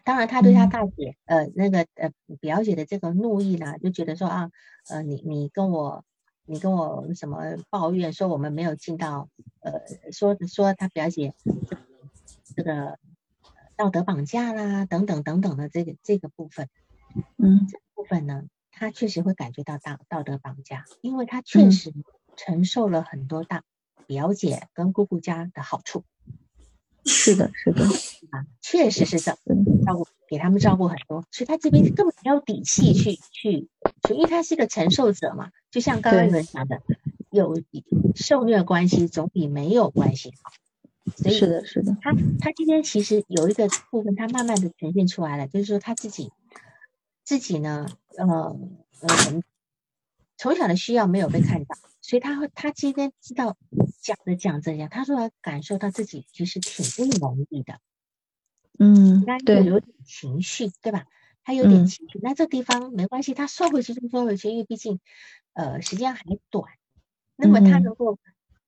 [0.03, 4.51] 当然，他对他大姐呃那个呃表姐的这个怒意呢，就觉得说啊
[4.89, 6.05] 呃你你跟我
[6.45, 9.29] 你跟我什么抱怨说我们没有尽到
[9.61, 9.81] 呃
[10.11, 11.33] 说说他表姐
[12.55, 12.99] 这个。
[13.77, 16.67] 道德绑架啦，等等等等的这个这个部分，
[17.37, 21.93] 嗯，这部分呢，他确实会感觉到道道德绑架，因为他确实
[22.35, 23.63] 承受了很多大
[24.07, 26.03] 表姐跟姑姑家的好处。
[27.05, 27.85] 是的，是的，
[28.31, 29.39] 啊，确实是这样，
[29.85, 33.69] 照顾给他们照顾很多，所以他这边根本没有底气去去，
[34.09, 36.81] 因为他是个承受者嘛，就像刚刚我们讲的，
[37.29, 37.61] 有
[38.15, 40.51] 受虐关系总比没有关系好。
[41.15, 46.31] 是的，是的，他他今天其实有一个部分，他慢慢的呈现出来了，就是说他自己
[47.23, 47.87] 自己呢，
[48.17, 48.27] 呃
[49.01, 49.41] 呃，
[50.37, 53.55] 从小的需要没有被看到，所以他会他今天知道
[54.01, 57.79] 讲着讲着呀，他说他感受到自己其实挺不容易的，
[58.77, 61.05] 嗯，对，有点情绪，对吧？
[61.43, 64.99] 他有点情绪，那这地方没关系，他收回去就收回去，因为毕竟
[65.53, 66.65] 呃时间还短，
[67.37, 68.19] 那么他能够。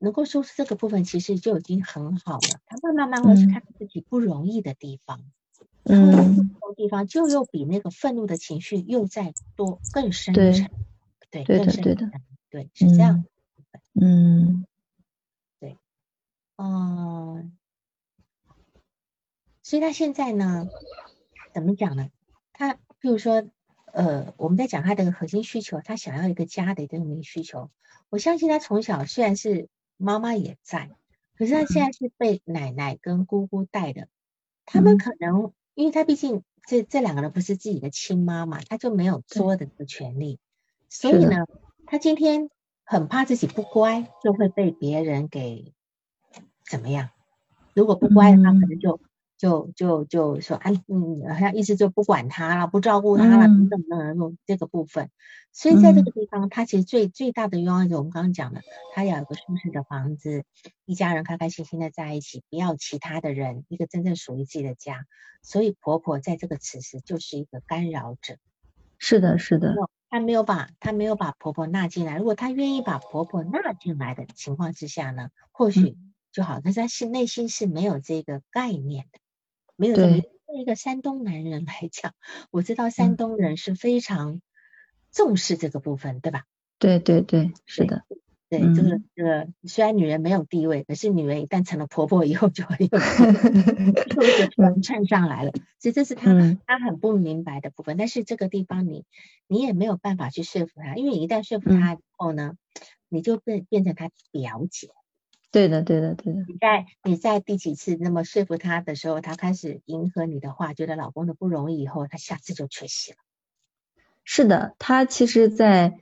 [0.02, 2.62] 能够说出这个部分，其实就已经很好了。
[2.66, 5.22] 他慢慢慢慢去看自己不容易的地方，
[5.84, 10.72] 嗯，地方就又比那个愤怒的情绪又再多更深沉，
[11.30, 12.12] 对，对的，对的，
[12.50, 13.26] 对，是这样。
[13.94, 14.66] 嗯，
[15.60, 15.78] 对，
[16.56, 17.58] 嗯，
[19.62, 20.70] 所以他现在呢，
[21.54, 22.10] 怎么讲呢？
[22.54, 23.44] 他比如说，
[23.92, 27.70] 呃，我们在讲他的核心需求，他想要一个家的这么一个需求。
[28.10, 29.68] 我相信他从小虽然是。
[30.00, 30.90] 妈妈也在，
[31.38, 34.08] 可是他现在是被奶奶跟姑姑带的。
[34.66, 40.40] 他们可能，因为他毕竟这这两个人不是自己的亲妈嘛，他就没有说的这个权利。
[40.90, 41.46] 所以呢，
[41.86, 42.50] 他今天
[42.84, 45.74] 很怕自己不乖，就会被别人给
[46.66, 47.10] 怎么样？
[47.74, 49.00] 如果不乖的话，可能就。
[49.40, 55.10] 就就就说，哎，嗯，好像意思就不管他了，不照顾他了，等等等等，这个部分。
[55.54, 58.62] 所以在这个地方，他其实最最大的愿望，就我们刚刚讲的，
[58.94, 60.44] 他要有个舒适的房子，
[60.86, 65.06] 一家人开开心心的在一起，不要其他的人，一个真正属于自己的家。
[65.42, 68.36] 所以婆婆在这个此时就是一个干扰者。
[68.98, 69.74] 是的，是的。
[70.10, 72.18] 他没有把他没有把婆婆纳进来。
[72.18, 75.96] 如果他愿意把婆婆纳进来的情况之下呢，或许
[76.34, 76.60] 就好。
[76.62, 79.20] 但是他心内心是没有这个概念的。
[79.80, 82.14] 没有对一个山东男人来讲，
[82.52, 84.42] 我知道山东人是非常
[85.10, 86.44] 重视这个部分，对吧？
[86.80, 88.04] 对对对，是的。
[88.50, 95.52] 对就是这个，虽然女人没有地位，可是女人一旦成了婆婆以后，就会有就一个传承上来了。
[95.78, 96.34] 所以这是他
[96.66, 97.96] 他很不明白的部分。
[97.96, 99.06] 但是这个地方你
[99.48, 102.56] 你也没有办法去说服他，因为你一旦说服他以后呢，
[103.08, 104.90] 你就变变成他表姐。
[105.52, 106.40] 对的，对的，对的。
[106.48, 113.18] 你在你在第几次那么说服他的时候，他开始迎合你的话，觉得老公的不容易以后，他下次就缺席了。
[114.24, 116.00] 是的，他其实，在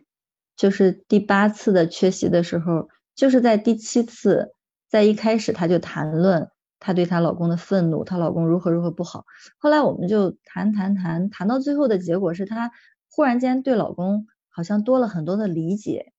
[0.57, 4.51] 就是第八次的缺席的时候，就是在第七次，
[4.89, 9.25] 在一开始他就谈论她对她老公的愤怒，她老公如何如何不好。
[9.57, 12.71] 后来我们就谈谈谈，谈到最后的结果是她
[13.09, 16.11] 忽然间对老公好像多了很多的理解，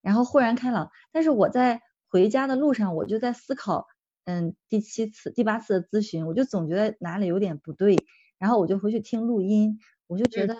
[0.00, 0.90] 然后豁然开朗。
[1.12, 1.82] 但是我在
[2.12, 3.88] 回家的路上，我就在思考，
[4.24, 7.96] 嗯，第七次、第八次的咨询，我就总觉得哪里有点不对，
[8.38, 10.56] 然后我就回去听录音，我就觉得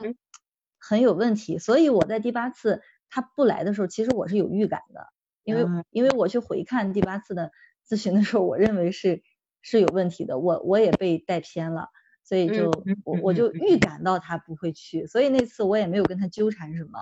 [0.78, 1.58] 很有问题。
[1.58, 5.06] 所以我在第八次他不来的时候，其实我是有预感的，
[5.44, 7.52] 因为因为我去回看第八次的。
[7.84, 9.24] 咨询的时候，我认为是
[9.60, 11.88] 是有问题的，我我也被带偏了，
[12.22, 12.70] 所以就
[13.04, 17.00] 我我就预感到他不会去，所以那次我也没有跟他纠缠什么。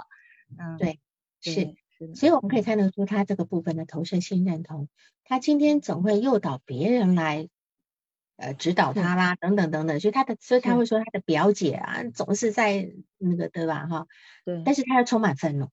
[0.58, 0.98] 嗯，对，
[1.42, 1.74] 是，
[2.14, 4.88] 所以我们可以看得出他这个部分的投射性认同，
[5.24, 7.48] 他今天总会诱导别人来
[8.36, 13.86] 呃指导他啦，等等等等，所以他的所以他会说他的表姐啊总是在那个对吧？
[13.86, 14.06] 哈？
[14.44, 15.68] 对，但是他又充满愤怒，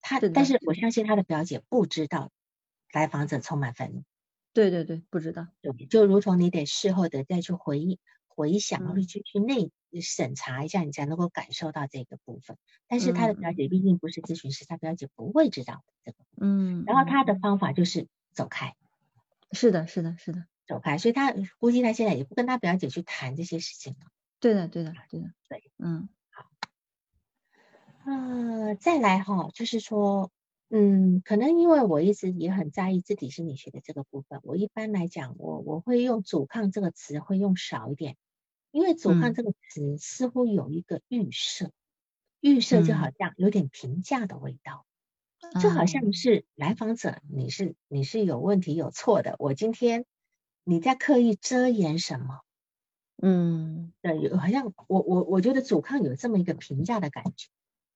[0.00, 0.58] 他但是。
[0.66, 2.30] 我相信他的表姐不知道
[2.92, 4.02] 来访者充满愤怒。
[4.52, 9.70] 对对对，不知道，对，就如同你得事后的再去回忆、回想，或者去去内
[10.00, 12.56] 审查一下，你才能够感受到这个部分。
[12.86, 16.18] 但是他的表姐毕竟不是咨询师，他表姐不会知道这个。
[16.36, 16.84] 嗯。
[16.86, 18.76] 然后他的方法就是走开。
[19.50, 20.98] 是的，是的，是的，走开。
[20.98, 24.06] 所以他估计他现在也不跟他表姐去谈这些事情了。
[24.38, 25.70] 对的，对的，对的，对。
[25.78, 26.08] 嗯。
[26.30, 26.46] 好。
[28.04, 30.30] 呃，再来哈，就是说。
[30.72, 38.16] 嗯，可能因为我一直也很在意自体心理学的这个部分，我一般来讲，我我会用阻抗这个词会用少一点，
[38.70, 41.70] 因为阻抗这个词似乎有一个预设，
[42.40, 44.86] 预设就好像有点评价的味道，
[45.60, 46.12] 就好像。
[46.12, 50.04] 是来访者你是你是有问题有错的，我今天
[50.64, 52.40] 你在刻意遮掩什么？
[53.22, 57.48] 嗯，对，有好像我我我觉得阻抗有这么一个评价的感觉，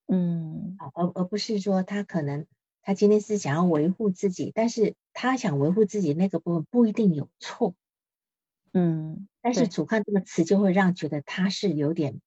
[0.07, 2.47] 嗯，啊，而而不是说他可能。
[2.87, 7.75] 他今天是想要维护自己，但是他想维护自己那个部分不一定有错，
[8.75, 12.21] 嗯，但是阻抗这个词就会让觉得他是有点，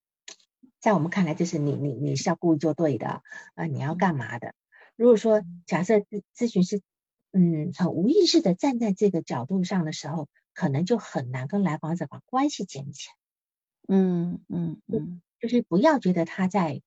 [0.80, 3.22] 在我们看来就是你你你是要故意做对的
[3.54, 4.56] 啊，你要干嘛的？
[4.96, 6.82] 如果说假设咨咨询师
[7.34, 16.82] 嗯很无意识的站在这个角度上的时候，可能就很难跟来访者把关系建立起来，嗯嗯嗯，就是不要觉得他在，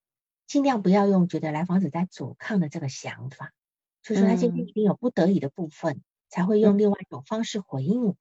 [0.46, 3.52] 尽量不要用觉得来访者在阻抗的这个想法。
[4.02, 6.00] 就是他今天一定有不得已的部分，
[6.30, 8.16] 才会用另外一种方式回应我，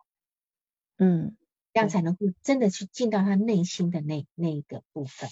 [0.99, 1.35] 嗯，
[1.73, 5.29] 这样才能够真的去进到他内心的那那一个部分。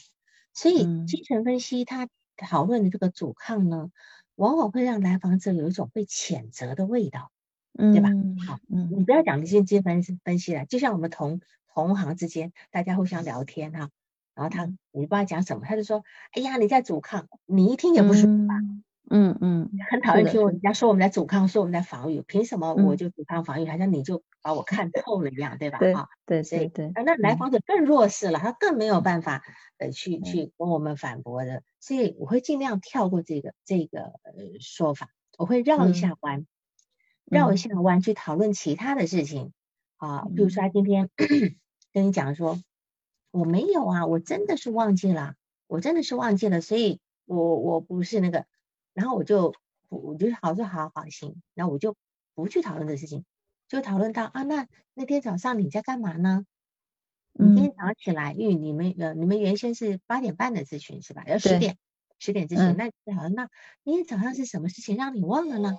[0.54, 3.92] 所以精神分析他讨论的这个阻抗呢，
[4.34, 7.32] 往往会让来访者有一种被谴责的味道，
[7.78, 8.10] 嗯对吧？
[8.48, 11.42] 好，嗯，你不要讲精神分析分析了，就像我们同
[11.74, 13.92] 同行之间，大家互相聊天哈，
[14.34, 18.56] 然后他你不知道讲什么，他就说，哎呀，你在阻抗，你一听也不舒服吧？
[18.58, 23.66] 嗯嗯嗯，很讨厌听人家说我们在阻抗，说我们在防御，凭什么我就阻抗防御？
[23.68, 25.80] 好像你就把我看透了一样，对吧？
[26.26, 26.92] 对，对，对，对。
[27.06, 29.44] 那来访者更弱势了，他更没有办法
[29.78, 36.46] 呃去去跟我们反驳的，所以我会尽量跳过这个这个呃说法，我会绕一下弯，
[37.24, 39.54] 绕一下弯去讨论其他的事情
[39.96, 41.10] 啊，比如说他今天
[41.94, 42.60] 跟你讲说，
[43.32, 45.36] 我没有啊，我真的是忘记了，
[45.68, 48.46] 我真的是忘记了，所以我我不是那个。
[48.98, 49.54] 然后我就
[49.90, 51.96] 我就好说好好行，然后我就
[52.34, 53.26] 不去讨论这事情，
[53.68, 56.48] 就讨论到啊，那那天早上你在干嘛呢？
[57.34, 61.24] 你今天早上起来，因为你们呃你们原先是八点半的咨询是吧？
[61.28, 61.78] 要十点
[62.18, 63.50] 十点咨询，那好，那
[63.84, 65.78] 那天早上是什么事情让你忘了呢？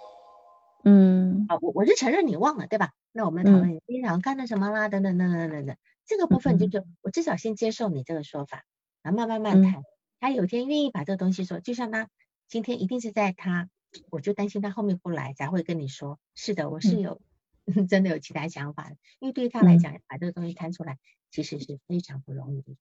[0.84, 2.92] 嗯，啊，我我是承认你忘了对吧？
[3.10, 4.88] 那我们讨论你今天早上干了什么啦？
[4.88, 8.62] 等等等等等等，这个部分就是我至少先接受你这个说法，
[9.02, 9.82] 然后慢慢慢谈。
[10.20, 12.08] 他有天愿意把这个东西说，就像他。
[12.48, 13.68] 今天一定是在他，
[14.10, 16.18] 我就担心他后面不来，才会跟你说。
[16.34, 17.20] 是的，我是有
[17.88, 20.98] 真的有其他想法的，因为对于他来讲，把这个东西摊出来，
[21.30, 22.72] 其实是非常不容易的。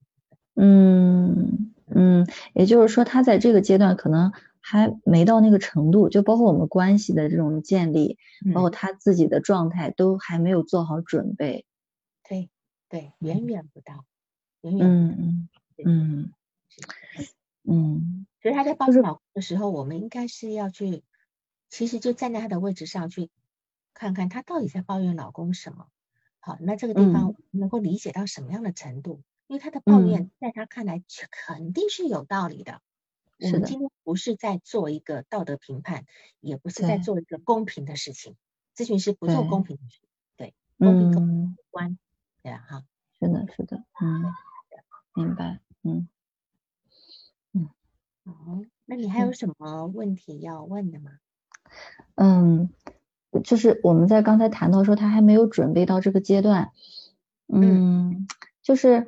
[0.56, 8.18] 嗯嗯，也就是说，他在这个阶段可能还没到那个程度，就包括我们关系的这种建立，
[8.54, 11.66] 包括他自己的状态都还没有做好准备。
[12.28, 12.50] 对
[12.90, 14.06] 对，远远不到，
[14.62, 15.50] 远远嗯
[15.86, 16.32] 嗯
[17.66, 18.27] 嗯。
[18.42, 21.04] 所以他在抱怨老公的时候，我们应该是要去，
[21.70, 23.30] 其实就站在他的位置上去
[23.94, 25.88] 看看他到底在抱怨老公什么。
[26.40, 29.22] 好，那这个地方能够理解到什么样的程度？
[29.48, 32.82] 因为他的抱怨在他看来肯定是有道理的。
[33.40, 36.06] 我们今天不是在做一个道德评判，
[36.40, 38.36] 也不是在做一个公平的事情。
[38.76, 40.00] 咨询师不做公平的事，
[40.36, 41.22] 对，公平客
[41.70, 41.98] 观，
[42.44, 42.84] 对啊，哈，
[43.20, 44.34] 是的，是的，嗯，
[45.14, 46.08] 明白，嗯。
[48.28, 51.12] 哦，那你还有什么问题要问的吗？
[52.16, 52.70] 嗯，
[53.44, 56.72] 就是我们在刚才谈到说他还没有准备到这个阶段，
[57.48, 58.28] 嗯，
[58.62, 59.08] 就是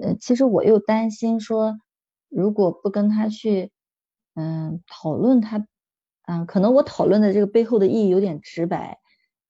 [0.00, 1.80] 呃，其实我又担心说，
[2.28, 3.72] 如果不跟他去
[4.34, 5.66] 嗯讨论他，
[6.26, 9.00] 嗯，可能我讨论的这个背后的意义有点直白，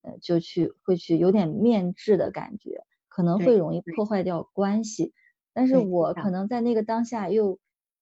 [0.02, 5.12] 呃，就去会去有点面质的感觉，可能会容易破坏掉关系。
[5.52, 7.58] 但是我可能在那个当下又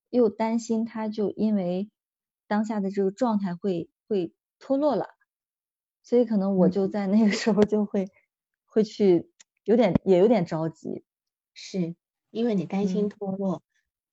[0.09, 1.89] 又担心他就因为
[2.47, 5.07] 当下的这个状态会会脱落了。
[6.01, 8.07] 所以可能我就在那个时候就会
[8.65, 9.29] 会去
[9.63, 11.03] 有点也有点着急，
[11.53, 11.95] 是
[12.31, 13.61] 因为你担心脱落，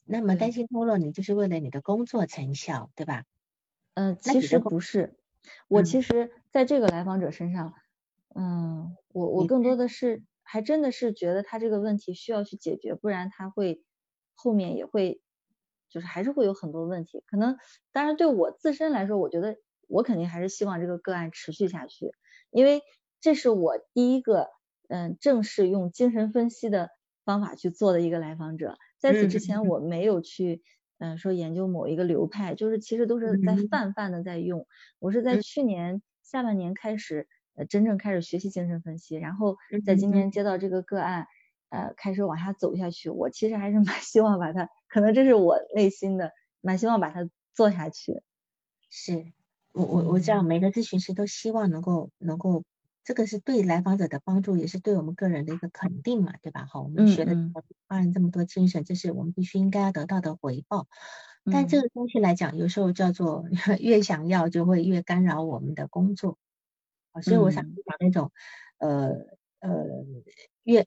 [0.04, 3.24] 那么担心脱落，你就是为了你的工作成效，对吧？
[3.94, 5.16] 嗯，其实不是，
[5.68, 7.72] 我其实在这个来访者身上，
[8.34, 13.82] 嗯，我我更多的是还真的是觉得他这个问题需要去解决，不然他会
[14.34, 15.22] 后面也会
[15.88, 17.56] 就是还是会有很多问题，可能
[17.92, 19.56] 当然对我自身来说，我觉得。
[19.88, 22.10] 我肯定还是希望这个个案持续下去，
[22.50, 22.82] 因为
[23.20, 24.48] 这是我第一个
[24.88, 26.90] 嗯正式用精神分析的
[27.24, 28.78] 方法去做的一个来访者。
[28.98, 30.60] 在此之前，我没有去
[30.98, 34.66] 嗯说研究某一个流派，就是其实都是在泛泛的在用。
[34.98, 41.28] 我是在去年下半年开始呃真正开始学习精神分析，然后在今年接到这个个案
[41.68, 43.08] 呃开始往下走下去。
[43.08, 48.22] 我其实还是蛮希望把它，可能这是我内心的蛮希望把它做下去。
[48.90, 49.32] 是。
[49.72, 52.64] 我我我知道每个咨询师都希望能够能够，
[53.04, 56.64] 这个是对来访者的帮助，也是对我们个人的一个肯定嘛，对吧？
[56.64, 57.34] 好，我们学了
[57.86, 60.88] 花了这么多精神，这是我们必须应该要得到的回报。
[61.44, 63.44] 但这个东西来讲，有时候叫做
[63.78, 66.38] 越想要就会越干扰我们的工作。
[67.20, 68.32] 所以我想讲那种
[68.78, 69.10] 呃
[69.60, 69.84] 呃
[70.62, 70.86] 越。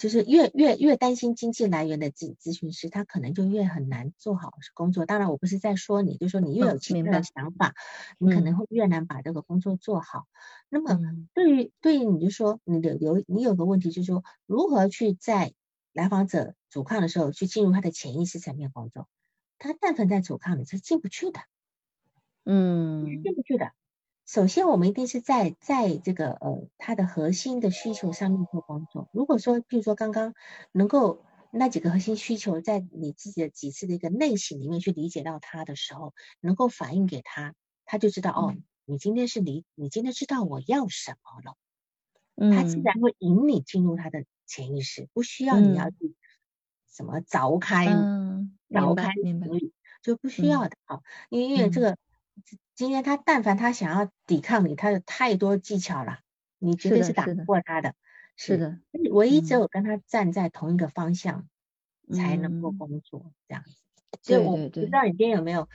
[0.00, 5.04] 就是越越越担心经济来源的咨咨询师，他可能就越很难做好工作。
[5.04, 7.74] 当然，我不是在说你，就说你越有其他的想法，
[8.16, 10.26] 你可能会越难把这个工作做好。
[10.70, 10.98] 那么，
[11.34, 15.52] 对于对于你就说你的有你有个问题，就是说如何去在
[15.92, 19.06] 来访者阻抗的时候去进入他的潜意识层面工作。
[19.58, 21.40] 他但凡在阻抗，你是进不去的，
[22.46, 23.72] 嗯，进不去的。
[24.32, 29.08] 首先，我们一定是在在这个呃他的核心的需求上面做工作。
[29.10, 30.34] 如果说，比如说刚刚
[30.70, 38.54] 能够那几个核心需求，在你自己的几次的一个内省里面去理解到他的时候，能够反映给他，他就知道哦，
[38.84, 46.14] 你今天是理，你今天知道我要什么了，他自然会引你进入他的潜意识，不需要你要去
[46.88, 47.88] 什么凿开，
[48.68, 49.12] 凿开，
[50.04, 51.00] 就不需要的啊，
[51.30, 51.98] 因为因为这个。
[52.80, 56.20] 今天他但凡他想要抵抗你，他有太多技巧了，
[56.58, 57.94] 你绝对是打不过他的。
[58.36, 58.78] 是的，
[59.10, 61.46] 唯一只有跟他站在同一个方向，
[62.10, 63.74] 才能够工作这样子。
[64.22, 65.68] 所以我不知道你今天有没有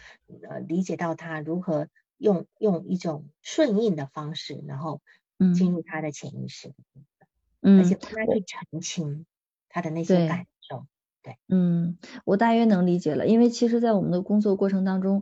[0.50, 5.00] 呃理解到他如何用用一种顺应的方式，然后
[5.56, 6.74] 进入他的潜意识，
[7.62, 9.28] 嗯，而且帮他去澄清
[9.70, 10.88] 他的那些感受。
[11.22, 15.22] 对，嗯，我大约能理解了，因为其实，在我们的工作过程当中。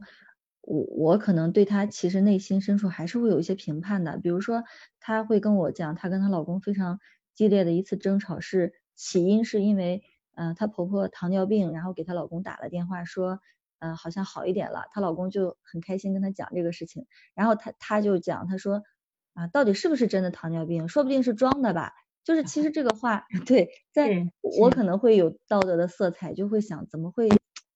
[0.64, 4.64] 我我可能对她其实内心深处还是会有一些评判的，比如说
[4.99, 6.99] 她会跟我讲，她跟她老公非常
[7.36, 10.03] 激烈的一次争吵是起因是因为，
[10.36, 13.41] 嗯，她婆婆糖尿病，然后给她老公打了电话说，
[13.80, 18.84] 嗯，好像好一点了，她老公就很开心跟她讲这个事情，然后她她就讲，她说
[19.34, 20.88] 啊，到底是不是真的糖尿病？
[20.88, 21.91] 说不定是装的吧，
[22.24, 24.09] 就是其实这个话 对，在
[24.59, 27.28] 我可能会有道德的色彩，就会想怎么会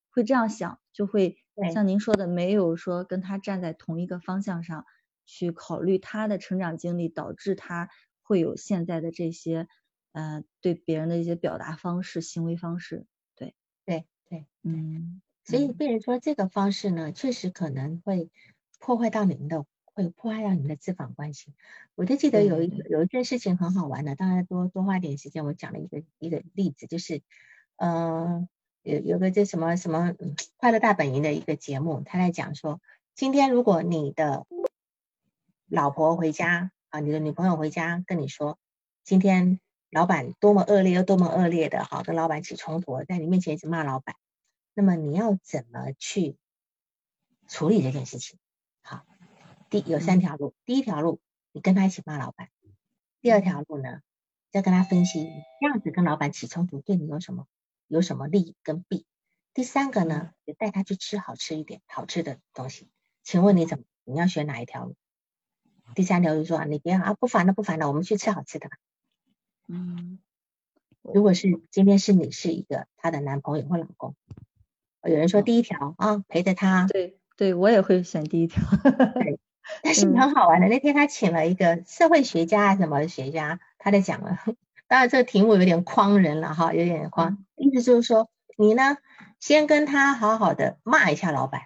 [0.09, 1.35] 会这样想，就会。
[1.65, 4.85] 像您说的，没有说跟他站在同一个方向上
[5.25, 7.89] 去考虑他的成长经历，导致他
[8.21, 9.67] 会有现在的这些
[10.11, 13.05] 呃对别人的一些表达方式、行为方式。
[13.35, 13.55] 对
[13.85, 18.29] 对对，嗯，所以被人说这个方式呢，确实可能会
[18.79, 21.53] 破坏到你们的，会破坏到你们的咨访关系。
[21.95, 27.21] 我就记得有一有一件事情很好玩的，当然多多花点时间，我讲了一个一个例子，就是
[27.77, 28.47] 嗯。
[28.87, 30.15] 有有个叫什么什么
[30.55, 32.79] 快乐大本营的一个节目，他在讲说，
[33.15, 34.47] 今天如果你的
[35.67, 38.57] 老婆回家啊，你的女朋友回家跟你说，
[39.03, 39.59] 今天
[39.89, 44.15] 老板多么恶劣又多么恶劣的，好跟老板起冲突，在你面前一直骂老板，
[44.73, 46.37] 那么你要怎么去
[47.49, 48.39] 处理这件事情？
[48.81, 49.03] 好，
[49.69, 51.19] 第有三条路，第一条路
[51.51, 52.47] 你跟他一起骂老板，
[53.19, 53.99] 第二条路呢，
[54.49, 55.27] 再跟他分析
[55.59, 57.47] 这样子跟老板起冲突对你有什么？
[57.87, 59.05] 有什么利跟弊？
[59.53, 62.89] 第三个呢，就带他去吃好吃一点、好吃的东西。
[63.23, 63.83] 请问你怎么？
[64.03, 64.95] 你要选哪一条路？
[65.95, 68.77] 第三条就说你别啊，不烦了不烦了，我们去吃好吃的吧。
[69.67, 70.19] 嗯，
[71.01, 74.15] 如果是今天是你是一个他的男朋友或老公，
[75.03, 76.87] 有人说第一条啊，陪着他。
[76.87, 78.63] 对对，我也会选第一条。
[79.15, 79.39] 对，
[79.81, 80.67] 但是很好玩的。
[80.67, 84.37] 那天他请了一个社会学家什么学家，他在讲了。
[84.87, 87.37] 当然这个题目有点诓人了哈，有点诓。
[87.55, 88.97] 意思就是说，你呢
[89.39, 91.63] 先跟他好好的骂一下老板，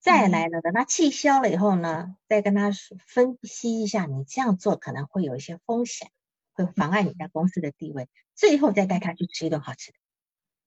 [0.00, 2.70] 再来呢等他气消了以后呢，再跟他
[3.06, 6.10] 分析一下，你这样做可能会有一些风险，
[6.52, 8.08] 会妨碍你在公司的地位。
[8.34, 9.98] 最后再带他去吃一顿好吃的，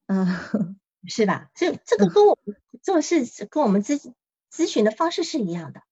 [0.06, 1.50] 嗯， 是吧？
[1.54, 4.12] 所以这个跟我们做事跟我们咨
[4.50, 5.82] 咨询的方式是一样的。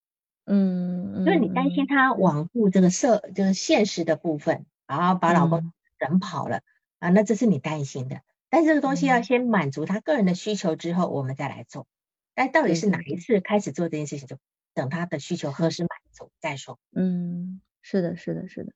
[0.46, 6.62] 嗯，就是你担心他罔顾这个社，就是现实的部分，然后把老公人跑了
[6.98, 8.20] 啊，那这是你担心的。
[8.48, 11.86] 但这个东西要先满足他个人的需求之后，我们再来做。
[12.34, 14.38] 但到底是哪一次开始做这件事情，就
[14.74, 16.78] 等他的需求何时满足再说。
[16.92, 18.72] 嗯，是的，是的，是的。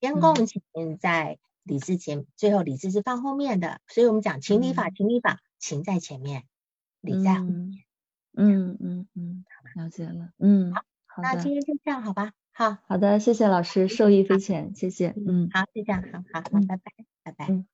[0.00, 0.62] 先共情
[1.00, 3.80] 在理智前，最后理智是放后面的。
[3.88, 6.44] 所以我们讲情理法，情理法，情在前面，
[7.00, 7.84] 理在后面。
[8.34, 10.30] 嗯嗯嗯，了解了。
[10.38, 10.72] 嗯。
[10.74, 12.32] 好那今天就这样，好吧？
[12.58, 15.14] 好好的，谢谢老师，受益匪浅，谢谢。
[15.28, 17.64] 嗯，好，就这样，好好，那拜拜，拜拜。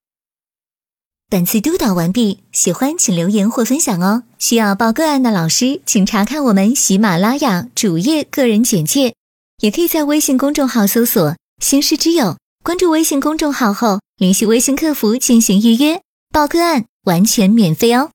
[1.31, 4.25] 本次督导完毕，喜欢请留言或分享哦。
[4.39, 9.15] 需要报个案的老师，请查看我们喜马拉雅主页个人简介，
[9.63, 11.35] 也可以在微信公众号搜索
[11.65, 18.11] “星师之友”，关注微信公众号后联系微信客服进行预约报个案，完全免费哦。